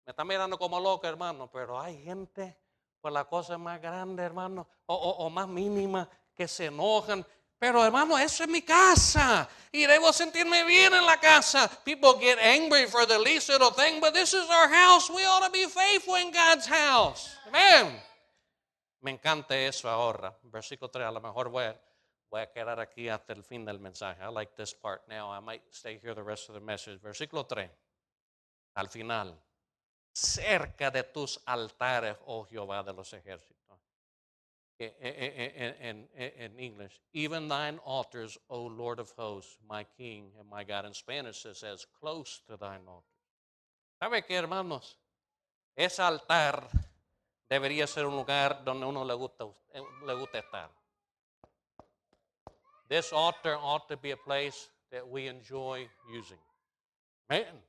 Me 0.05 0.11
está 0.11 0.23
mirando 0.23 0.57
como 0.57 0.79
loco, 0.79 1.07
hermano, 1.07 1.49
pero 1.51 1.79
hay 1.79 2.01
gente 2.03 2.57
por 3.01 3.11
la 3.11 3.25
cosa 3.25 3.57
más 3.57 3.81
grande, 3.81 4.23
hermano, 4.23 4.67
o, 4.85 4.95
o- 4.95 5.25
o 5.25 5.29
más 5.29 5.47
mínima, 5.47 6.07
que 6.35 6.47
se 6.47 6.65
enojan. 6.67 7.25
Pero, 7.63 7.81
hermano, 7.81 8.17
eso 8.17 8.43
es 8.43 8.49
mi 8.49 8.61
casa. 8.61 9.47
Y 9.71 9.85
debo 9.85 10.11
sentirme 10.11 10.65
bien 10.65 10.93
en 10.93 11.05
la 11.05 11.17
casa. 11.17 11.69
People 11.85 12.19
get 12.19 12.37
angry 12.37 12.87
for 12.87 13.07
the 13.07 13.17
least 13.17 13.47
little 13.47 13.71
thing, 13.71 14.01
but 14.01 14.13
this 14.13 14.33
is 14.33 14.49
our 14.49 14.67
house. 14.67 15.09
We 15.09 15.23
ought 15.23 15.45
to 15.45 15.49
be 15.49 15.65
faithful 15.67 16.15
in 16.15 16.29
God's 16.29 16.67
house. 16.67 17.37
Amen. 17.47 18.01
Me 18.99 19.11
encanta 19.11 19.55
eso 19.55 19.87
ahora. 19.87 20.35
Versículo 20.43 20.91
3, 20.91 21.05
a 21.05 21.11
lo 21.11 21.21
mejor 21.21 21.49
voy 21.49 21.63
a, 21.63 21.79
voy 22.29 22.41
a 22.41 22.51
quedar 22.51 22.81
aquí 22.81 23.07
hasta 23.07 23.31
el 23.31 23.45
fin 23.45 23.63
del 23.63 23.79
mensaje. 23.79 24.21
I 24.21 24.29
like 24.29 24.57
this 24.57 24.73
part 24.73 25.07
now. 25.07 25.31
I 25.31 25.39
might 25.39 25.63
stay 25.71 25.97
here 26.03 26.13
the 26.13 26.21
rest 26.21 26.49
of 26.49 26.55
the 26.55 26.61
message. 26.61 26.99
Versículo 27.01 27.47
3, 27.47 27.69
al 28.75 28.89
final. 28.89 29.41
Cerca 30.11 30.91
de 30.91 31.03
tus 31.03 31.39
altares, 31.45 32.17
oh 32.25 32.43
Jehová 32.43 32.83
de 32.83 32.91
los 32.91 33.13
ejércitos. 33.13 33.62
En, 34.99 35.75
en, 35.79 36.09
en 36.15 36.59
English, 36.59 36.99
even 37.13 37.47
thine 37.47 37.79
altars, 37.85 38.37
O 38.49 38.67
Lord 38.67 38.99
of 38.99 39.11
hosts, 39.17 39.57
my 39.69 39.85
King 39.97 40.31
and 40.39 40.49
my 40.49 40.63
God. 40.63 40.85
In 40.85 40.93
Spanish 40.93 41.45
it 41.45 41.55
says, 41.55 41.85
close 41.99 42.41
to 42.47 42.57
thine 42.57 42.81
altars. 42.87 43.09
¿Sabe 44.01 44.23
qué, 44.25 44.35
hermanos? 44.35 44.97
Ese 45.75 45.99
altar 45.99 46.67
debería 47.49 47.87
ser 47.87 48.05
un 48.05 48.15
lugar 48.15 48.63
donde 48.63 48.85
uno 48.85 49.03
le 49.05 49.13
gusta, 49.13 49.45
eh, 49.73 49.81
le 50.05 50.13
gusta 50.13 50.39
estar. 50.39 50.69
This 52.89 53.13
altar 53.13 53.57
ought 53.59 53.87
to 53.87 53.97
be 53.97 54.11
a 54.11 54.17
place 54.17 54.69
that 54.91 55.07
we 55.07 55.27
enjoy 55.27 55.87
using. 56.11 56.37
Amen. 57.31 57.63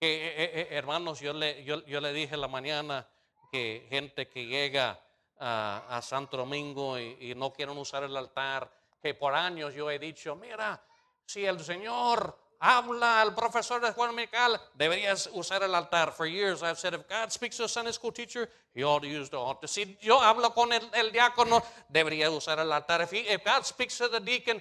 Eh, 0.00 0.06
eh, 0.06 0.50
eh, 0.54 0.68
hermanos, 0.70 1.20
yo 1.20 1.32
le, 1.32 1.64
yo, 1.64 1.84
yo 1.86 2.00
le 2.00 2.12
dije 2.12 2.36
la 2.36 2.46
mañana 2.46 3.08
que 3.50 3.86
gente 3.90 4.28
que 4.28 4.46
llega 4.46 5.00
a, 5.38 5.84
a 5.88 6.02
Santo 6.02 6.36
Domingo 6.36 6.98
y, 6.98 7.34
no 7.36 7.52
quieren 7.52 7.76
usar 7.78 8.02
el 8.04 8.16
altar, 8.16 8.70
que 9.00 9.14
por 9.14 9.34
años 9.34 9.74
yo 9.74 9.90
he 9.90 9.98
dicho, 9.98 10.34
mira, 10.36 10.82
si 11.24 11.44
el 11.44 11.60
Señor 11.60 12.36
habla 12.60 13.22
al 13.22 13.34
profesor 13.34 13.80
de 13.80 13.88
escuela 13.88 14.10
dominical, 14.10 14.60
deberías 14.74 15.28
usar 15.32 15.62
el 15.62 15.74
altar. 15.74 16.12
For 16.12 16.26
years 16.26 16.62
I've 16.62 16.78
said, 16.78 16.94
if 16.94 17.08
God 17.08 17.30
speaks 17.30 17.56
to 17.58 17.64
a 17.64 17.68
Sunday 17.68 17.92
school 17.92 18.12
teacher, 18.12 18.48
he 18.74 18.82
ought 18.82 19.02
to 19.02 19.08
use 19.08 19.30
the 19.30 19.38
altar. 19.38 19.68
Si 19.68 19.96
yo 20.00 20.20
hablo 20.20 20.52
con 20.52 20.72
el, 20.72 21.12
diácono, 21.12 21.62
debería 21.88 22.30
usar 22.30 22.58
el 22.58 22.72
altar. 22.72 23.08
If 23.12 23.44
God 23.44 23.64
speaks 23.64 23.98
to 23.98 24.08
the 24.08 24.20
deacon, 24.20 24.60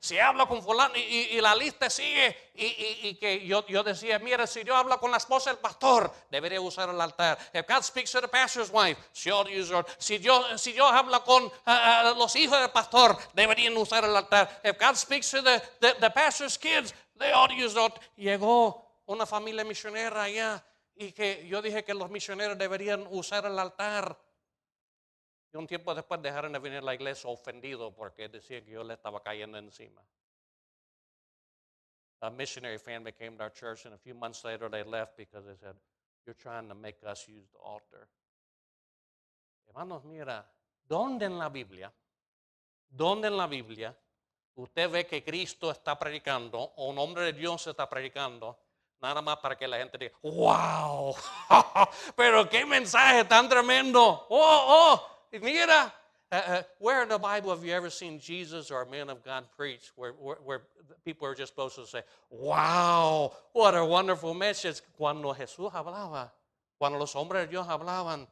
Si 0.00 0.18
hablo 0.18 0.46
con 0.46 0.62
fulano 0.62 0.94
y, 0.96 1.00
y- 1.00 1.36
y 1.36 1.40
la 1.40 1.54
lista 1.54 1.88
sigue 1.90 2.36
y, 2.54 3.08
y- 3.08 3.14
que 3.18 3.44
yo, 3.46 3.66
yo 3.66 3.82
decía, 3.82 4.18
mira, 4.18 4.46
si 4.46 4.62
yo 4.62 4.76
hablo 4.76 5.00
con 5.00 5.10
la 5.10 5.16
esposa 5.16 5.50
del 5.50 5.58
pastor, 5.58 6.12
debería 6.30 6.60
usar 6.60 6.88
el 6.90 7.00
altar. 7.00 7.36
If 7.52 7.66
God 7.66 7.82
speaks 7.82 8.12
to 8.12 8.20
the 8.20 8.28
pastor's 8.28 8.70
wife, 8.70 8.96
she 9.12 9.30
ought 9.32 9.46
to 9.46 9.52
use 9.52 9.72
altar. 9.74 9.92
Si 9.98 10.18
yo, 10.18 10.56
si 10.58 10.72
yo 10.74 10.86
hablo 10.86 11.24
con 11.24 11.50
ah, 11.66 12.14
los 12.16 12.36
hijos 12.36 12.58
del 12.60 12.70
pastor, 12.70 13.16
deberían 13.34 13.76
usar 13.76 14.04
el 14.04 14.14
altar. 14.16 14.60
If 14.62 14.78
God 14.78 14.94
speaks 14.96 15.30
to 15.32 15.42
the, 15.42 15.60
the, 15.80 15.94
the 16.00 16.10
pastor's 16.10 16.56
kids, 16.58 16.94
they 17.18 17.32
ought 17.32 17.48
to 17.50 17.54
use 17.56 17.76
altar. 17.76 18.00
Llegó 18.16 19.00
una 19.06 19.26
familia 19.26 19.64
misionera 19.64 20.22
allá 20.22 20.64
y 20.96 21.10
que 21.12 21.46
yo 21.48 21.60
dije 21.60 21.84
que 21.84 21.94
los 21.94 22.08
misioneros 22.10 22.56
deberían 22.56 23.06
usar 23.10 23.44
el 23.46 23.58
altar. 23.58 24.16
Y 25.54 25.56
un 25.56 25.68
tiempo 25.68 25.94
después 25.94 26.20
dejaron 26.20 26.52
de 26.52 26.58
venir 26.58 26.78
a 26.78 26.82
la 26.82 26.94
iglesia 26.94 27.30
ofendido 27.30 27.94
porque 27.94 28.28
decían 28.28 28.64
que 28.64 28.72
yo 28.72 28.82
le 28.82 28.94
estaba 28.94 29.22
cayendo 29.22 29.56
encima. 29.56 30.02
A 32.22 32.30
missionary 32.30 32.78
family 32.78 33.12
came 33.12 33.36
to 33.36 33.44
our 33.44 33.52
church, 33.52 33.84
and 33.84 33.94
a 33.94 33.98
few 33.98 34.14
months 34.14 34.42
later 34.44 34.68
they 34.68 34.82
left 34.82 35.16
because 35.16 35.46
they 35.46 35.54
said, 35.54 35.76
You're 36.26 36.34
trying 36.34 36.68
to 36.68 36.74
make 36.74 36.96
us 37.04 37.28
use 37.28 37.46
the 37.52 37.58
altar. 37.58 38.08
Hermanos, 39.68 40.04
mira, 40.04 40.44
¿dónde 40.88 41.26
en 41.26 41.38
la 41.38 41.48
Biblia, 41.50 41.92
dónde 42.88 43.28
en 43.28 43.36
la 43.36 43.46
Biblia 43.46 43.94
usted 44.56 44.90
ve 44.90 45.06
que 45.06 45.22
Cristo 45.22 45.70
está 45.70 45.96
predicando 45.96 46.58
o 46.58 46.88
un 46.88 46.98
hombre 46.98 47.26
de 47.26 47.32
Dios 47.32 47.64
está 47.68 47.88
predicando? 47.88 48.58
Nada 49.00 49.22
más 49.22 49.36
para 49.36 49.56
que 49.56 49.68
la 49.68 49.76
gente 49.76 49.98
diga, 49.98 50.16
wow, 50.22 51.14
pero 52.16 52.48
qué 52.48 52.64
mensaje 52.64 53.24
tan 53.26 53.48
tremendo. 53.48 54.26
Oh, 54.30 54.64
oh, 54.66 55.13
mira, 55.42 55.92
uh, 56.30 56.34
uh, 56.34 56.62
where 56.78 57.02
in 57.02 57.08
the 57.08 57.18
Bible 57.18 57.50
have 57.50 57.64
you 57.64 57.72
ever 57.72 57.90
seen 57.90 58.18
Jesus 58.18 58.70
or 58.70 58.82
a 58.82 58.90
man 58.90 59.10
of 59.10 59.22
God 59.24 59.44
preach 59.56 59.92
where, 59.96 60.12
where, 60.12 60.36
where 60.44 60.62
people 61.04 61.26
are 61.28 61.34
just 61.34 61.52
supposed 61.52 61.76
to 61.76 61.86
say, 61.86 62.02
wow, 62.30 63.32
what 63.52 63.74
a 63.74 63.84
wonderful 63.84 64.34
message? 64.34 64.80
Cuando 64.96 65.32
Jesús 65.34 65.72
hablaba, 65.72 66.30
cuando 66.78 66.98
los 66.98 67.14
hombres 67.14 67.44
de 67.46 67.50
Dios 67.50 67.66
hablaban, 67.66 68.26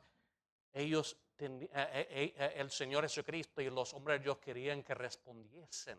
ellos, 0.74 1.14
tendi- 1.38 1.68
eh, 1.74 1.88
eh, 1.92 2.06
eh, 2.10 2.34
eh, 2.38 2.52
el 2.56 2.70
Señor 2.70 3.02
Jesucristo 3.02 3.60
y 3.60 3.70
los 3.70 3.92
hombres 3.94 4.18
de 4.18 4.24
Dios 4.24 4.38
querían 4.38 4.82
que 4.82 4.94
respondiesen. 4.94 5.98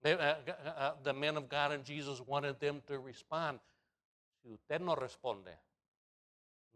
They, 0.00 0.12
uh, 0.14 0.34
uh, 0.64 0.92
the 1.02 1.12
men 1.12 1.36
of 1.36 1.48
God 1.48 1.72
and 1.72 1.84
Jesus 1.84 2.20
wanted 2.20 2.60
them 2.60 2.82
to 2.86 2.98
respond. 3.00 3.58
Si 4.42 4.48
usted 4.48 4.80
no 4.80 4.94
responde, 4.94 5.58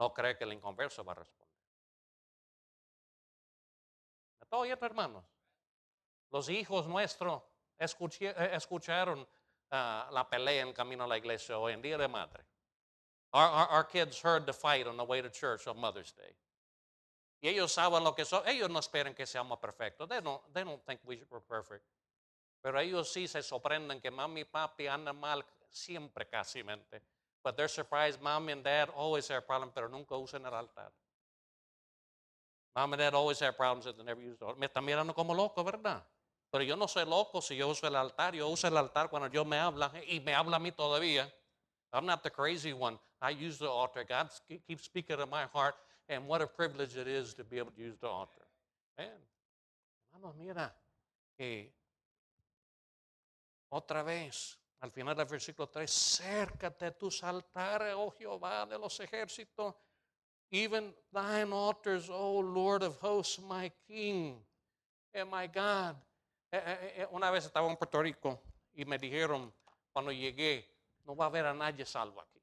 no 0.01 0.11
cree 0.13 0.37
que 0.37 0.45
el 0.45 0.53
inconverso 0.53 1.05
va 1.05 1.13
a 1.13 1.17
responder. 1.17 1.42
Está 4.53 4.59
oyendo, 4.59 4.85
hermanos? 4.87 5.25
Los 6.31 6.49
hijos 6.51 6.87
nuestros 6.87 7.43
escuché- 7.79 8.35
eh, 8.37 8.51
escucharon 8.55 9.27
ah, 9.71 10.09
la 10.13 10.29
pelea 10.29 10.63
en 10.63 10.73
camino 10.75 11.05
a 11.05 11.07
la 11.07 11.17
iglesia 11.17 11.59
hoy 11.59 11.73
en 11.73 11.81
día 11.81 11.97
de 11.97 12.07
madre. 12.09 12.45
Our, 13.33 13.49
our, 13.49 13.69
our 13.71 13.85
kids 13.85 14.21
heard 14.23 14.45
the 14.45 14.53
fight 14.53 14.87
on 14.87 14.99
the 14.99 15.05
way 15.05 15.23
to 15.23 15.31
church 15.31 15.67
on 15.67 15.79
Mother's 15.79 16.13
Day. 16.13 16.37
Y 17.41 17.49
ellos 17.49 17.73
saben 17.73 18.05
lo 18.05 18.13
que 18.15 18.27
son. 18.27 18.47
Ellos 18.47 18.69
no 18.69 18.79
esperan 18.79 19.15
que 19.15 19.25
seamos 19.27 19.59
perfectos. 19.59 20.07
They 20.09 20.21
don't, 20.21 20.43
they 20.53 20.65
don't 20.65 20.85
think 20.85 21.01
we 21.07 21.23
were 21.31 21.41
perfect. 21.41 21.85
Pero 22.63 22.79
ellos 22.79 23.11
sí 23.11 23.27
se 23.27 23.43
sorprenden 23.43 24.01
que 24.03 24.11
mami 24.11 24.43
y 24.43 24.45
papi 24.45 24.87
andan 24.87 25.17
mal 25.19 25.43
siempre 25.71 26.27
casi. 26.27 26.63
But 27.43 27.57
they're 27.57 27.69
surprised 27.69 28.21
mommy 28.21 28.53
and 28.53 28.63
dad 28.63 28.91
always 28.91 29.27
have 29.29 29.47
problems, 29.47 29.73
pero 29.75 29.89
nunca 29.89 30.15
usan 30.15 30.47
el 30.47 30.55
altar. 30.55 30.93
Mom 32.75 32.93
and 32.93 33.01
dad 33.01 33.15
always 33.15 33.39
have 33.41 33.57
problems 33.57 33.85
that 33.85 33.97
they 33.97 34.05
never 34.05 34.21
use 34.21 34.39
the 34.39 34.47
altar. 34.47 34.59
Me 34.59 34.67
están 34.67 34.85
mirando 34.85 35.15
como 35.15 35.35
loco, 35.35 35.63
¿verdad? 35.63 36.03
Pero 36.51 36.65
yo 36.65 36.77
no 36.77 36.87
soy 36.87 37.05
loco 37.05 37.41
si 37.41 37.57
yo 37.57 37.69
uso 37.69 37.87
el 37.87 37.97
altar. 37.97 38.35
Yo 38.35 38.49
uso 38.49 38.67
el 38.67 38.77
altar 38.77 39.09
cuando 39.09 39.29
Dios 39.29 39.47
me 39.47 39.59
habla 39.59 39.91
y 40.07 40.21
me 40.21 40.35
habla 40.35 40.57
a 40.57 40.61
mí 40.61 40.73
todavía. 40.73 41.31
I'm 41.93 42.07
not 42.07 42.23
the 42.23 42.31
crazy 42.31 42.73
one. 42.73 42.99
I 43.21 43.31
use 43.31 43.59
the 43.59 43.69
altar. 43.69 44.05
God 44.05 44.31
keeps 44.67 44.85
speaking 44.85 45.17
to 45.19 45.27
my 45.27 45.45
heart, 45.53 45.75
and 46.09 46.27
what 46.27 46.41
a 46.41 46.47
privilege 46.47 46.97
it 46.97 47.07
is 47.07 47.35
to 47.35 47.45
be 47.45 47.59
able 47.59 47.73
to 47.73 47.81
use 47.81 47.99
the 47.99 48.09
altar. 48.09 48.47
Man, 48.97 49.09
hermanos, 50.13 50.35
mira, 50.37 50.75
que 51.39 51.73
otra 53.71 54.03
vez, 54.03 54.59
al 54.81 54.91
final 54.91 55.15
del 55.15 55.27
versículo 55.27 55.69
3, 55.69 55.91
cércate 55.91 56.91
tus 56.99 57.23
altares, 57.23 57.95
oh 57.97 58.11
Jehová 58.11 58.67
de 58.67 58.79
los 58.79 58.99
ejércitos, 59.01 59.75
even 60.53 60.93
thine 61.13 61.53
altars, 61.53 62.09
oh 62.11 62.39
Lord 62.41 62.83
of 62.83 62.97
hosts, 63.01 63.41
my 63.41 63.71
King 63.89 64.37
and 65.15 65.31
my 65.31 65.47
God. 65.49 65.97
Eh, 66.53 66.59
eh, 66.59 66.93
eh, 66.99 67.07
una 67.11 67.31
vez 67.31 67.47
estaba 67.47 67.69
en 67.69 67.77
Puerto 67.77 68.01
Rico 68.03 68.39
y 68.75 68.85
me 68.85 68.99
dijeron 68.99 69.51
cuando 69.93 70.13
llegué, 70.13 70.65
no 71.07 71.17
va 71.17 71.25
a 71.25 71.29
haber 71.29 71.47
a 71.47 71.55
nadie 71.55 71.85
salvo 71.87 72.21
aquí. 72.21 72.41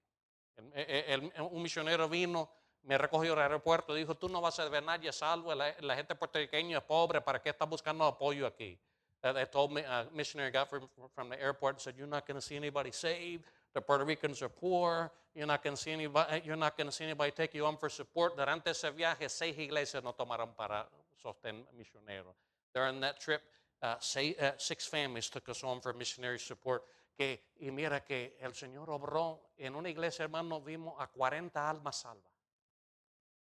El- 0.57 0.73
el- 0.75 1.31
el- 1.35 1.41
un 1.41 1.61
misionero 1.61 2.09
vino, 2.09 2.49
me 2.83 2.97
recogió 2.97 3.33
al 3.33 3.39
aeropuerto 3.39 3.93
dijo, 3.93 4.15
tú 4.15 4.27
no 4.27 4.41
vas 4.41 4.57
a 4.59 4.67
ver 4.67 4.81
a 4.83 4.85
nadie 4.85 5.11
salvo, 5.11 5.53
la, 5.53 5.75
la 5.81 5.95
gente 5.95 6.15
puertorriqueña 6.15 6.79
es 6.79 6.83
pobre, 6.83 7.21
¿para 7.21 7.39
qué 7.41 7.49
estás 7.49 7.69
buscando 7.69 8.03
apoyo 8.05 8.47
aquí? 8.47 8.79
Uh, 9.21 9.33
they 9.33 9.45
told 9.45 9.69
me, 9.71 9.81
a 9.81 10.07
missionary 10.13 10.49
got 10.49 10.69
from, 10.69 10.87
from 11.13 11.29
the 11.29 11.39
airport 11.39 11.79
said, 11.81 11.93
you're 11.97 12.07
not 12.07 12.25
going 12.25 12.35
to 12.39 12.41
see 12.41 12.55
anybody 12.55 12.91
saved. 12.91 13.43
The 13.73 13.81
Puerto 13.81 14.05
Ricans 14.05 14.41
are 14.41 14.49
poor. 14.49 15.11
You're 15.35 15.47
not 15.47 15.63
going 15.63 15.75
to 15.75 15.81
see 15.81 15.91
anybody, 15.91 16.41
you're 16.43 16.55
not 16.55 16.75
going 16.75 16.87
to 16.87 16.91
see 16.91 17.03
anybody 17.03 17.31
take 17.31 17.53
you 17.53 17.65
on 17.65 17.77
for 17.77 17.89
support. 17.89 18.35
Durante 18.35 18.71
ese 18.71 18.91
viaje, 18.95 19.29
seis 19.29 19.57
iglesias 19.57 20.03
no 20.03 20.13
tomaron 20.13 20.55
para 20.55 20.87
sostén 21.21 21.65
misionero. 21.77 22.35
During 22.73 22.99
that 23.01 23.19
trip, 23.19 23.41
uh, 23.81 23.95
say, 23.99 24.35
uh, 24.41 24.51
six 24.57 24.87
families 24.87 25.29
took 25.29 25.47
us 25.49 25.63
on 25.63 25.81
for 25.81 25.93
missionary 25.93 26.39
support. 26.39 26.83
Que, 27.17 27.41
y 27.59 27.69
mira 27.69 28.03
que 28.03 28.37
el 28.41 28.53
Señor 28.53 28.89
obró 28.89 29.51
en 29.57 29.75
una 29.75 29.89
iglesia, 29.89 30.23
hermano, 30.23 30.61
vimos 30.61 30.95
a 30.99 31.07
40 31.07 31.69
almas 31.69 31.97
salvas. 31.97 32.31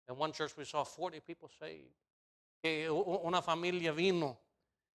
In 0.10 0.16
one 0.18 0.34
church 0.34 0.56
we 0.58 0.66
saw 0.66 0.84
40 0.84 1.22
people 1.22 1.50
saved. 1.60 1.96
Que 2.62 2.90
una 2.90 3.42
familia 3.42 3.92
vino 3.92 4.38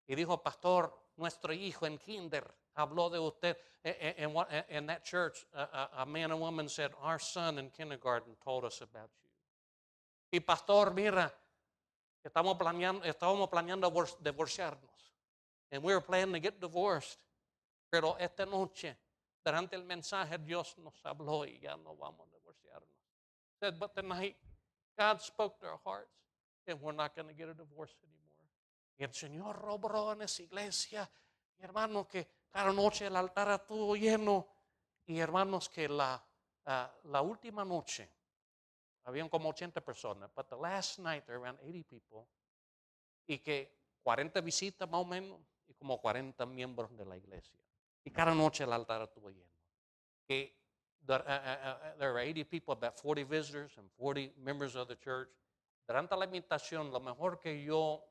y 0.07 0.15
dijo, 0.15 0.41
pastor, 0.41 0.93
nuestro 1.17 1.53
hijo 1.53 1.85
en 1.85 1.97
kinder 1.97 2.45
habló 2.75 3.09
de 3.09 3.19
usted. 3.19 3.57
In, 3.83 3.93
in, 4.17 4.63
in 4.69 4.87
that 4.87 5.03
church, 5.03 5.45
a, 5.53 5.89
a 5.99 6.05
man 6.05 6.31
and 6.31 6.39
woman 6.39 6.67
said, 6.69 6.91
Our 7.01 7.19
son 7.19 7.57
in 7.57 7.69
kindergarten 7.69 8.35
told 8.43 8.65
us 8.65 8.81
about 8.81 9.09
you. 9.21 9.29
Y 10.31 10.39
pastor, 10.39 10.93
mira, 10.93 11.31
estamos 12.23 12.57
planeando, 12.57 13.03
estábamos 13.05 13.49
planeando 13.49 13.89
divorciarnos. 14.21 15.13
And 15.71 15.83
we 15.83 15.93
were 15.93 16.01
planning 16.01 16.33
to 16.33 16.39
get 16.39 16.59
divorced. 16.59 17.23
Pero 17.89 18.17
esta 18.19 18.45
noche, 18.45 18.95
durante 19.45 19.75
el 19.75 19.83
mensaje, 19.83 20.37
Dios 20.37 20.75
nos 20.77 20.93
habló 21.05 21.45
y 21.45 21.59
ya 21.61 21.77
no 21.77 21.95
vamos 21.95 22.27
a 22.27 22.37
divorciarnos. 22.37 22.97
Said, 23.61 23.79
but 23.79 23.95
tonight, 23.95 24.35
God 24.97 25.21
spoke 25.21 25.59
to 25.61 25.67
our 25.67 25.79
hearts, 25.85 26.11
and 26.67 26.81
we're 26.81 26.91
not 26.91 27.15
going 27.15 27.27
to 27.27 27.33
get 27.33 27.47
a 27.47 27.53
divorce 27.53 27.95
anymore. 28.03 28.16
Y 28.97 29.03
el 29.03 29.13
Señor 29.13 29.63
obró 29.69 30.13
en 30.13 30.23
esa 30.23 30.41
iglesia. 30.41 31.09
Y 31.57 31.63
hermanos, 31.63 32.07
que 32.07 32.27
cada 32.49 32.73
noche 32.73 33.07
el 33.07 33.15
altar 33.15 33.49
estuvo 33.61 33.95
lleno. 33.95 34.47
Y 35.05 35.19
hermanos, 35.19 35.69
que 35.69 35.87
la, 35.87 36.21
uh, 36.65 37.09
la 37.09 37.21
última 37.21 37.63
noche, 37.63 38.11
habían 39.03 39.29
como 39.29 39.49
80 39.49 39.79
personas, 39.81 40.29
but 40.35 40.49
the 40.49 40.57
last 40.57 40.99
night 40.99 41.25
there 41.25 41.39
were 41.39 41.47
around 41.47 41.59
80 41.61 41.83
people. 41.87 42.27
Y 43.25 43.39
que 43.39 43.73
40 44.03 44.41
visitas 44.41 44.89
más 44.89 45.01
o 45.01 45.05
menos 45.05 45.39
y 45.67 45.73
como 45.73 46.01
40 46.01 46.45
miembros 46.45 46.95
de 46.97 47.05
la 47.05 47.15
iglesia. 47.15 47.57
Y 48.03 48.11
cada 48.11 48.33
noche 48.33 48.63
el 48.63 48.73
altar 48.73 49.01
estuvo 49.03 49.29
lleno. 49.29 49.51
Que 50.25 50.53
there, 51.05 51.23
uh, 51.25 51.31
uh, 51.31 51.97
there 51.99 52.11
were 52.11 52.19
80 52.19 52.45
people, 52.45 52.73
about 52.73 52.97
40 52.99 53.23
visitors 53.23 53.77
and 53.77 53.89
40 53.97 54.33
members 54.37 54.75
of 54.75 54.87
the 54.87 54.97
church. 54.97 55.29
Durante 55.87 56.15
la 56.17 56.25
invitación, 56.25 56.91
lo 56.91 56.99
mejor 56.99 57.39
que 57.39 57.63
yo 57.63 58.03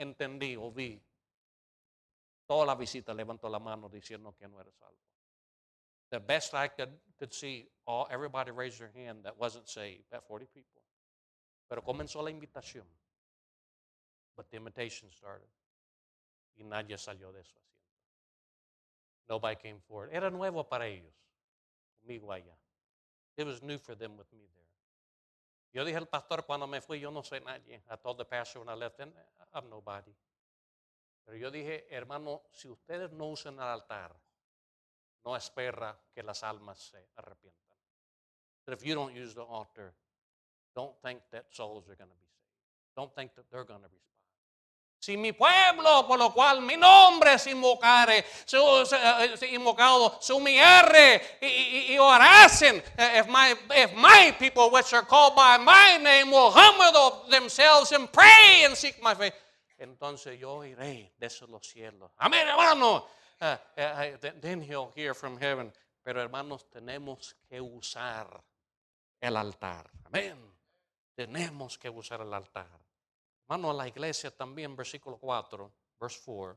entendí 0.00 0.56
o 0.56 0.70
vi, 0.70 1.00
toda 2.46 2.66
la 2.66 2.74
visita 2.74 3.14
levantó 3.14 3.48
la 3.48 3.58
mano 3.58 3.88
diciendo 3.88 4.34
que 4.36 4.48
no 4.48 4.60
era 4.60 4.72
salvo. 4.72 4.98
The 6.10 6.18
best 6.18 6.54
I 6.54 6.68
could, 6.68 6.90
could 7.18 7.32
see, 7.32 7.68
all, 7.86 8.08
everybody 8.10 8.50
raised 8.50 8.80
their 8.80 8.90
hand 8.94 9.24
that 9.24 9.38
wasn't 9.38 9.68
saved, 9.68 10.04
about 10.10 10.26
40 10.26 10.46
people. 10.46 10.82
Pero 11.68 11.82
comenzó 11.82 12.22
la 12.22 12.30
invitación. 12.30 12.84
But 14.36 14.50
the 14.50 14.56
invitation 14.56 15.10
started. 15.10 15.46
Y 16.56 16.64
nadie 16.64 16.98
salió 16.98 17.32
de 17.32 17.44
su 17.44 17.56
asiento. 17.56 17.70
Nobody 19.28 19.54
came 19.54 19.80
forward. 19.86 20.10
Era 20.12 20.30
nuevo 20.30 20.64
para 20.64 20.88
ellos. 20.88 21.14
Conmigo 22.00 22.32
allá. 22.32 22.56
It 23.36 23.46
was 23.46 23.62
new 23.62 23.78
for 23.78 23.94
them 23.94 24.16
with 24.16 24.32
me 24.32 24.46
there. 24.52 24.60
Yo 25.72 25.84
dije 25.84 25.96
al 25.96 26.06
pastor 26.06 26.42
cuando 26.44 26.66
me 26.66 26.80
fui, 26.80 26.98
yo 26.98 27.10
no 27.10 27.22
soy 27.22 27.38
nadie. 27.40 27.80
I 27.88 27.96
told 27.96 28.18
the 28.18 28.24
pastor 28.24 28.58
when 28.58 28.68
I 28.68 28.74
left, 28.74 28.98
and 28.98 29.12
I'm 29.54 29.68
nobody. 29.68 30.14
Pero 31.24 31.36
yo 31.36 31.50
dije, 31.50 31.86
hermano, 31.90 32.42
si 32.52 32.68
ustedes 32.68 33.12
no 33.12 33.26
usan 33.26 33.54
el 33.54 33.60
altar, 33.60 34.16
no 35.24 35.36
espera 35.36 35.96
que 36.12 36.22
las 36.22 36.42
almas 36.42 36.78
se 36.78 37.08
arrepientan. 37.16 37.78
But 38.64 38.74
if 38.74 38.84
you 38.84 38.94
don't 38.94 39.14
use 39.14 39.34
the 39.34 39.42
altar, 39.42 39.94
don't 40.74 40.96
think 41.02 41.22
that 41.30 41.46
souls 41.50 41.88
are 41.88 41.96
going 41.96 42.10
to 42.10 42.16
be 42.16 42.26
saved. 42.26 42.96
Don't 42.96 43.14
think 43.14 43.34
that 43.34 43.50
they're 43.50 43.64
going 43.64 43.82
to 43.82 43.88
respond. 43.88 44.19
Si 45.00 45.16
mi 45.16 45.32
pueblo, 45.32 46.06
por 46.06 46.18
lo 46.18 46.30
cual 46.30 46.60
mi 46.60 46.76
nombre 46.76 47.32
es 47.32 47.46
invocare, 47.46 48.22
se, 48.44 48.58
se, 48.84 49.36
se 49.38 49.46
invocado, 49.46 50.18
se 50.20 50.34
humillare 50.34 51.38
y, 51.40 51.46
y, 51.46 51.94
y 51.94 51.98
orasen, 51.98 52.82
if 52.98 53.26
my, 53.26 53.56
if 53.74 53.94
my 53.94 54.30
people 54.38 54.70
which 54.70 54.92
are 54.92 55.06
called 55.06 55.34
by 55.34 55.56
my 55.56 55.96
name 55.96 56.30
will 56.30 56.50
humble 56.50 57.26
themselves 57.30 57.92
and 57.92 58.12
pray 58.12 58.64
and 58.66 58.76
seek 58.76 59.02
my 59.02 59.14
face, 59.14 59.32
entonces 59.78 60.38
yo 60.38 60.62
iré 60.64 61.10
desde 61.18 61.46
los 61.48 61.66
cielos. 61.66 62.10
Amén, 62.18 62.46
hermano. 62.46 63.06
Then 64.42 64.60
he'll 64.60 64.92
hear 64.94 65.14
from 65.14 65.38
heaven. 65.38 65.72
Pero 66.02 66.20
hermanos, 66.20 66.66
tenemos 66.70 67.34
que 67.48 67.58
usar 67.58 68.42
el 69.18 69.36
altar. 69.36 69.90
Amén. 70.04 70.36
Tenemos 71.14 71.78
que 71.78 71.88
usar 71.88 72.20
el 72.20 72.34
altar. 72.34 72.68
Hermano, 73.50 73.72
la 73.72 73.88
iglesia 73.88 74.30
también, 74.30 74.76
versículo 74.76 75.18
4, 75.18 75.72
verse 75.98 76.20
4, 76.24 76.56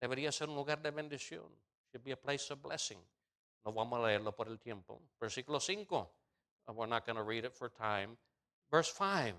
debería 0.00 0.30
ser 0.30 0.48
un 0.48 0.54
lugar 0.54 0.80
de 0.80 0.92
bendición. 0.92 1.50
Should 1.90 2.04
be 2.04 2.12
a 2.12 2.16
place 2.16 2.52
of 2.52 2.62
blessing. 2.62 3.04
No 3.64 3.72
vamos 3.72 3.98
a 3.98 4.06
leerlo 4.06 4.30
por 4.30 4.46
el 4.46 4.60
tiempo. 4.60 5.02
Versículo 5.20 5.58
5, 5.58 6.08
we're 6.68 6.86
not 6.86 7.04
going 7.04 7.16
to 7.16 7.24
read 7.24 7.44
it 7.44 7.52
for 7.52 7.68
time. 7.68 8.16
Verse 8.70 8.92
5, 8.92 9.34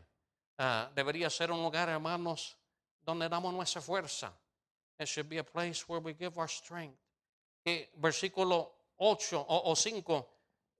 uh, 0.60 0.93
debería 0.93 1.30
ser 1.30 1.49
un 1.49 1.63
lugar, 1.63 1.88
hermanos, 1.88 2.58
donde 3.01 3.30
damos 3.30 3.54
nuestra 3.54 3.82
fuerza. 3.82 4.34
It 4.99 5.08
should 5.08 5.30
be 5.30 5.38
a 5.38 5.45
place 5.45 5.88
where 5.88 6.01
we 6.01 6.13
give 6.13 6.38
our 6.38 6.49
strength. 6.49 6.99
Y 7.65 7.88
versículo 8.01 8.69
8 8.97 9.39
o, 9.47 9.71
o 9.71 9.75
5, 9.75 10.27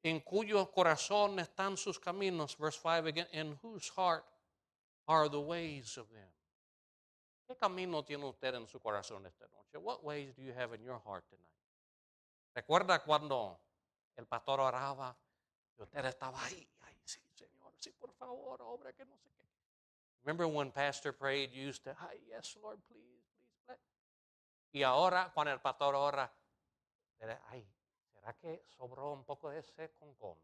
en 0.04 0.20
cuyo 0.20 0.70
corazón 0.74 1.40
están 1.40 1.78
sus 1.78 1.98
caminos. 2.00 2.58
Verse 2.58 2.78
5 2.82 3.06
again, 3.08 3.28
in 3.32 3.58
whose 3.64 3.88
heart 3.96 4.26
are 5.12 5.28
the 5.30 5.40
ways 5.40 5.98
of 5.98 6.10
them. 6.10 6.32
¿Qué 7.46 7.58
camino 7.58 8.04
tiene 8.04 8.26
usted 8.26 8.56
en 8.56 8.66
su 8.68 8.80
corazón 8.80 9.26
esta 9.26 9.46
noche? 9.50 9.78
What 9.78 10.04
ways 10.04 10.34
do 10.34 10.42
you 10.42 10.54
have 10.54 10.74
in 10.74 10.84
your 10.84 11.00
heart 11.00 11.28
tonight? 11.30 11.48
¿Recuerda 12.56 13.04
cuando 13.04 13.60
el 14.16 14.26
pastor 14.26 14.62
oraba 14.62 15.16
y 15.78 15.82
usted 15.84 16.06
estaba 16.06 16.42
ahí? 16.46 16.66
Ay, 16.82 16.96
sí, 17.04 17.20
Señor, 17.36 17.74
sí, 17.78 17.92
por 17.92 18.14
favor, 18.14 18.62
obra 18.62 18.94
que 18.94 19.06
no 19.06 19.18
sé 19.18 19.30
qué. 19.36 19.46
Remember 20.24 20.48
when 20.48 20.72
pastor 20.72 21.12
prayed, 21.12 21.52
you 21.52 21.68
used 21.68 21.84
to, 21.84 21.96
ay, 22.00 22.20
yes, 22.30 22.56
Lord, 22.62 22.80
please, 22.88 23.26
please, 23.36 23.58
bless. 23.66 23.80
Y 24.72 24.84
ahora, 24.84 25.32
cuando 25.34 25.52
el 25.52 25.60
pastor 25.60 25.94
ora, 25.96 26.32
ay, 27.50 27.68
¿será 28.14 28.34
que 28.38 28.64
sobró 28.68 29.12
un 29.12 29.26
poco 29.26 29.50
de 29.50 29.60
ese 29.60 29.92
concón? 30.00 30.38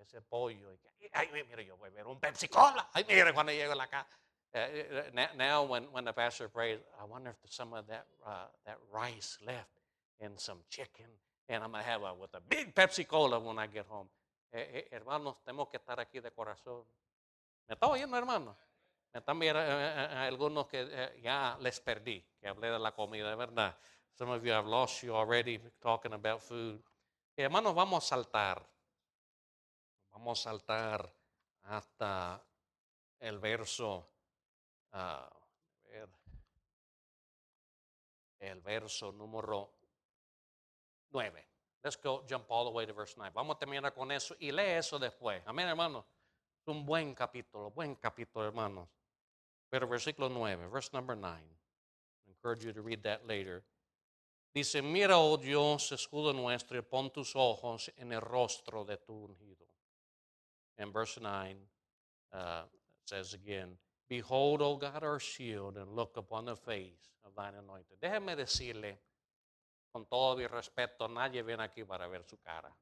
Ese 0.00 0.22
pollo. 0.22 0.72
Y, 0.98 1.08
ay, 1.12 1.28
mire, 1.32 1.64
yo 1.64 1.76
voy 1.76 1.88
a 1.88 1.92
ver 1.92 2.06
un 2.06 2.18
Pepsi 2.18 2.48
Cola. 2.48 2.88
Ay, 2.92 3.04
mire, 3.06 3.32
cuando 3.32 3.52
llego 3.52 3.72
a 3.72 3.76
la 3.76 3.86
casa. 3.86 4.08
Uh, 4.52 5.36
now, 5.36 5.62
when, 5.62 5.84
when 5.92 6.04
the 6.04 6.12
pastor 6.12 6.48
prays, 6.48 6.80
I 7.00 7.04
wonder 7.04 7.30
if 7.30 7.52
some 7.52 7.72
of 7.72 7.86
that, 7.86 8.06
uh, 8.26 8.46
that 8.66 8.78
rice 8.92 9.38
left 9.46 9.70
and 10.20 10.40
some 10.40 10.58
chicken, 10.68 11.06
and 11.48 11.62
I'm 11.62 11.70
going 11.70 11.84
to 11.84 11.88
have 11.88 12.02
a, 12.02 12.12
with 12.14 12.34
a 12.34 12.40
big 12.40 12.74
Pepsi 12.74 13.06
Cola 13.06 13.38
when 13.38 13.58
I 13.58 13.68
get 13.68 13.86
home. 13.86 14.08
Eh, 14.52 14.58
eh, 14.72 14.88
hermanos, 14.90 15.36
tenemos 15.44 15.68
que 15.68 15.78
estar 15.78 16.00
aquí 16.00 16.20
de 16.20 16.32
corazón. 16.32 16.84
¿Me 17.68 17.74
está 17.74 17.86
oyendo, 17.86 18.16
hermano? 18.16 18.56
Me 19.12 19.20
están 19.20 19.38
viendo 19.38 19.60
eh, 19.62 20.26
algunos 20.26 20.66
que 20.66 21.20
ya 21.22 21.56
les 21.60 21.78
perdí, 21.78 22.24
que 22.40 22.48
hablé 22.48 22.70
de 22.70 22.78
la 22.78 22.92
comida, 22.92 23.34
verdad. 23.36 23.76
Some 24.14 24.32
of 24.32 24.44
you 24.44 24.52
have 24.52 24.66
lost 24.66 25.02
you 25.02 25.14
already 25.14 25.60
talking 25.80 26.12
about 26.12 26.42
food. 26.42 26.82
hermanos, 27.36 27.74
vamos 27.74 28.04
a 28.04 28.08
saltar. 28.08 28.66
Vamos 30.12 30.40
a 30.40 30.50
saltar 30.50 31.12
hasta 31.64 32.42
el 33.20 33.38
verso, 33.38 34.06
uh, 34.92 35.40
el 38.40 38.60
verso 38.60 39.12
número 39.12 39.70
9. 41.10 41.46
Let's 41.82 41.96
go 41.96 42.24
jump 42.28 42.44
all 42.50 42.64
the 42.64 42.70
way 42.70 42.86
to 42.86 42.92
verse 42.92 43.14
9. 43.16 43.32
Vamos 43.34 43.56
a 43.56 43.58
terminar 43.58 43.94
con 43.94 44.10
eso 44.10 44.34
y 44.38 44.50
lee 44.50 44.78
eso 44.78 44.98
después. 44.98 45.42
Amén, 45.46 45.68
hermanos. 45.68 46.04
Es 46.60 46.68
un 46.68 46.84
buen 46.84 47.14
capítulo, 47.14 47.70
buen 47.70 47.94
capítulo, 47.96 48.46
hermanos. 48.46 48.88
Pero 49.70 49.86
versículo 49.88 50.28
9, 50.28 50.68
verse 50.68 50.90
number 50.92 51.16
9. 51.16 51.38
I 51.38 52.30
encourage 52.30 52.64
you 52.64 52.72
to 52.72 52.82
read 52.82 53.02
that 53.02 53.26
later. 53.26 53.62
Dice, 54.52 54.82
mira, 54.82 55.16
oh 55.16 55.36
Dios, 55.36 55.92
escudo 55.92 56.32
nuestro, 56.32 56.76
y 56.76 56.82
pon 56.82 57.10
tus 57.10 57.36
ojos 57.36 57.90
en 57.96 58.12
el 58.12 58.20
rostro 58.20 58.84
de 58.84 58.96
tu 58.96 59.12
ungido. 59.12 59.69
And 60.80 60.92
verse 60.94 61.18
9 61.20 61.56
uh, 62.32 62.62
says 63.04 63.34
again, 63.34 63.76
Behold, 64.08 64.62
O 64.62 64.76
God, 64.76 65.04
our 65.04 65.20
shield, 65.20 65.76
and 65.76 65.94
look 65.94 66.16
upon 66.16 66.46
the 66.46 66.56
face 66.56 67.12
of 67.24 67.32
thine 67.36 67.52
anointed. 67.54 68.00
Déjeme 68.02 68.34
decirle, 68.34 68.96
con 69.92 70.06
todo 70.10 70.36
mi 70.36 70.46
respeto, 70.46 71.06
nadie 71.06 71.42
viene 71.42 71.62
aquí 71.62 71.84
para 71.86 72.08
ver 72.08 72.22
su 72.24 72.38
cara. 72.38 72.72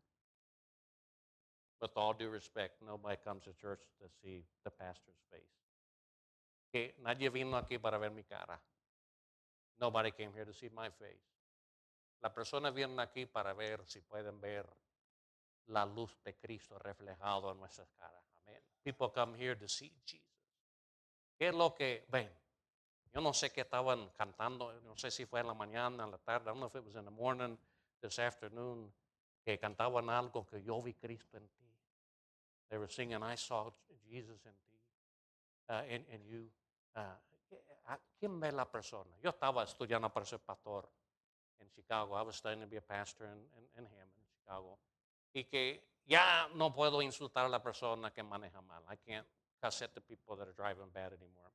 With 1.82 1.90
all 1.96 2.14
due 2.14 2.30
respect, 2.30 2.80
nobody 2.86 3.16
comes 3.22 3.44
to 3.44 3.52
church 3.52 3.80
to 4.00 4.08
see 4.22 4.44
the 4.64 4.70
pastor's 4.70 5.20
face. 5.30 5.42
Que 6.72 6.94
nadie 7.04 7.30
vino 7.30 7.56
aquí 7.56 7.78
para 7.82 7.98
ver 7.98 8.10
mi 8.10 8.22
cara. 8.22 8.58
Nobody 9.80 10.12
came 10.12 10.30
here 10.32 10.44
to 10.44 10.52
see 10.52 10.70
my 10.74 10.88
face. 10.88 11.26
La 12.22 12.30
persona 12.30 12.70
viene 12.70 13.02
aquí 13.02 13.26
para 13.26 13.54
ver 13.54 13.80
si 13.86 14.00
pueden 14.00 14.40
ver 14.40 14.66
la 15.68 15.84
luz 15.84 16.16
de 16.22 16.36
Cristo 16.36 16.78
reflejado 16.78 17.50
en 17.52 17.58
nuestras 17.58 17.90
caras. 17.92 18.24
Amén. 18.42 18.62
People 18.82 19.10
come 19.12 19.36
here 19.38 19.56
to 19.56 19.68
see 19.68 19.92
Jesus. 20.04 20.26
¿Qué 21.38 21.48
es 21.48 21.54
lo 21.54 21.74
que 21.74 22.06
ven? 22.08 22.30
Yo 23.12 23.20
no 23.20 23.32
sé 23.32 23.50
qué 23.50 23.62
estaban 23.62 24.10
cantando, 24.10 24.72
no 24.82 24.96
sé 24.96 25.10
si 25.10 25.24
fue 25.24 25.40
en 25.40 25.46
la 25.46 25.54
mañana, 25.54 26.04
en 26.04 26.10
la 26.10 26.18
tarde, 26.18 26.50
I 26.50 26.54
don't 26.54 26.58
know 26.58 26.68
if 26.68 26.74
it 26.74 26.84
was 26.84 26.94
in 26.94 27.04
the 27.04 27.10
morning, 27.10 27.56
this 28.00 28.18
afternoon, 28.18 28.92
que 29.44 29.58
cantaban 29.58 30.10
algo 30.10 30.46
que 30.46 30.62
yo 30.62 30.82
vi 30.82 30.94
Cristo 30.94 31.36
en 31.36 31.48
ti. 31.48 31.74
They 32.68 32.78
were 32.78 32.88
singing, 32.88 33.22
I 33.22 33.36
saw 33.36 33.70
Jesus 34.10 34.44
in 34.44 34.52
thee, 34.52 34.80
uh, 35.70 35.82
in, 35.88 36.04
in 36.12 36.24
you. 36.26 36.50
Uh, 36.94 37.16
¿a 37.86 37.98
quién 38.18 38.38
ve 38.38 38.52
la 38.52 38.66
persona? 38.66 39.16
Yo 39.22 39.30
estaba 39.30 39.64
estudiando 39.64 40.12
para 40.12 40.26
ser 40.26 40.40
pastor 40.40 40.88
en 41.60 41.70
Chicago. 41.70 42.14
I 42.14 42.22
was 42.22 42.36
studying 42.36 42.60
to 42.60 42.66
be 42.66 42.76
a 42.76 42.82
pastor 42.82 43.24
in, 43.24 43.38
in, 43.56 43.64
in 43.78 43.86
Hammond, 43.86 44.26
Chicago. 44.30 44.78
Y 45.34 45.44
que 45.44 45.82
ya 46.06 46.48
no 46.54 46.72
puedo 46.72 47.02
insultar 47.02 47.46
a 47.46 47.48
la 47.48 47.62
persona 47.62 48.10
que 48.10 48.22
maneja 48.22 48.60
mal. 48.62 48.82
I 48.90 48.96
can't 48.96 49.26
cuss 49.62 49.82
at 49.82 49.90
the 49.94 50.00
people 50.00 50.36
that 50.36 50.48
are 50.48 50.54
driving 50.54 50.90
bad 50.92 51.12
anymore. 51.12 51.50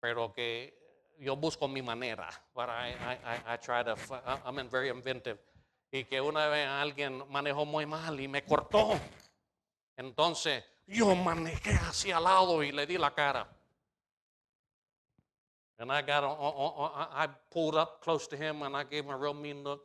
Pero 0.00 0.32
que 0.32 0.74
yo 1.18 1.36
busco 1.36 1.68
mi 1.68 1.80
manera. 1.82 2.28
But 2.54 2.68
I, 2.68 2.94
I, 3.24 3.54
I, 3.54 3.56
try 3.56 3.82
to, 3.82 3.96
I'm 4.44 4.68
very 4.68 4.88
inventive. 4.88 5.38
Y 5.92 6.04
que 6.04 6.20
una 6.20 6.48
vez 6.48 6.66
alguien 6.68 7.22
manejó 7.30 7.64
muy 7.64 7.86
mal 7.86 8.18
y 8.20 8.26
me 8.26 8.42
cortó. 8.44 8.98
Entonces 9.96 10.64
yo 10.86 11.14
manejé 11.14 11.74
hacia 11.74 12.16
al 12.16 12.24
lado 12.24 12.62
y 12.62 12.72
le 12.72 12.84
di 12.86 12.98
la 12.98 13.14
cara. 13.14 13.46
And 15.78 15.90
I 15.92 16.02
got, 16.02 16.24
on, 16.24 16.36
on- 16.38 16.74
on- 16.92 17.08
I 17.12 17.28
pulled 17.50 17.74
up 17.76 18.00
close 18.02 18.26
to 18.28 18.36
him 18.36 18.62
and 18.62 18.76
I 18.76 18.84
gave 18.84 19.04
him 19.04 19.10
a 19.10 19.16
real 19.16 19.34
mean 19.34 19.62
look. 19.64 19.82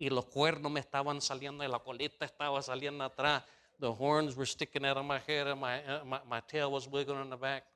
Y 0.00 0.08
los 0.08 0.24
cuernos 0.24 0.72
me 0.72 0.80
estaban 0.80 1.20
saliendo 1.20 1.62
y 1.62 1.68
la 1.68 1.78
colita 1.78 2.24
estaba 2.24 2.62
saliendo 2.62 3.04
atrás. 3.04 3.44
The 3.78 3.86
horns 3.86 4.34
were 4.34 4.46
sticking 4.46 4.86
out 4.86 4.96
of 4.96 5.04
my 5.04 5.18
head 5.18 5.46
and 5.46 5.60
my, 5.60 5.78
uh, 5.84 6.04
my, 6.06 6.20
my 6.26 6.40
tail 6.40 6.72
was 6.72 6.88
wiggling 6.88 7.20
in 7.20 7.28
the 7.28 7.36
back. 7.36 7.66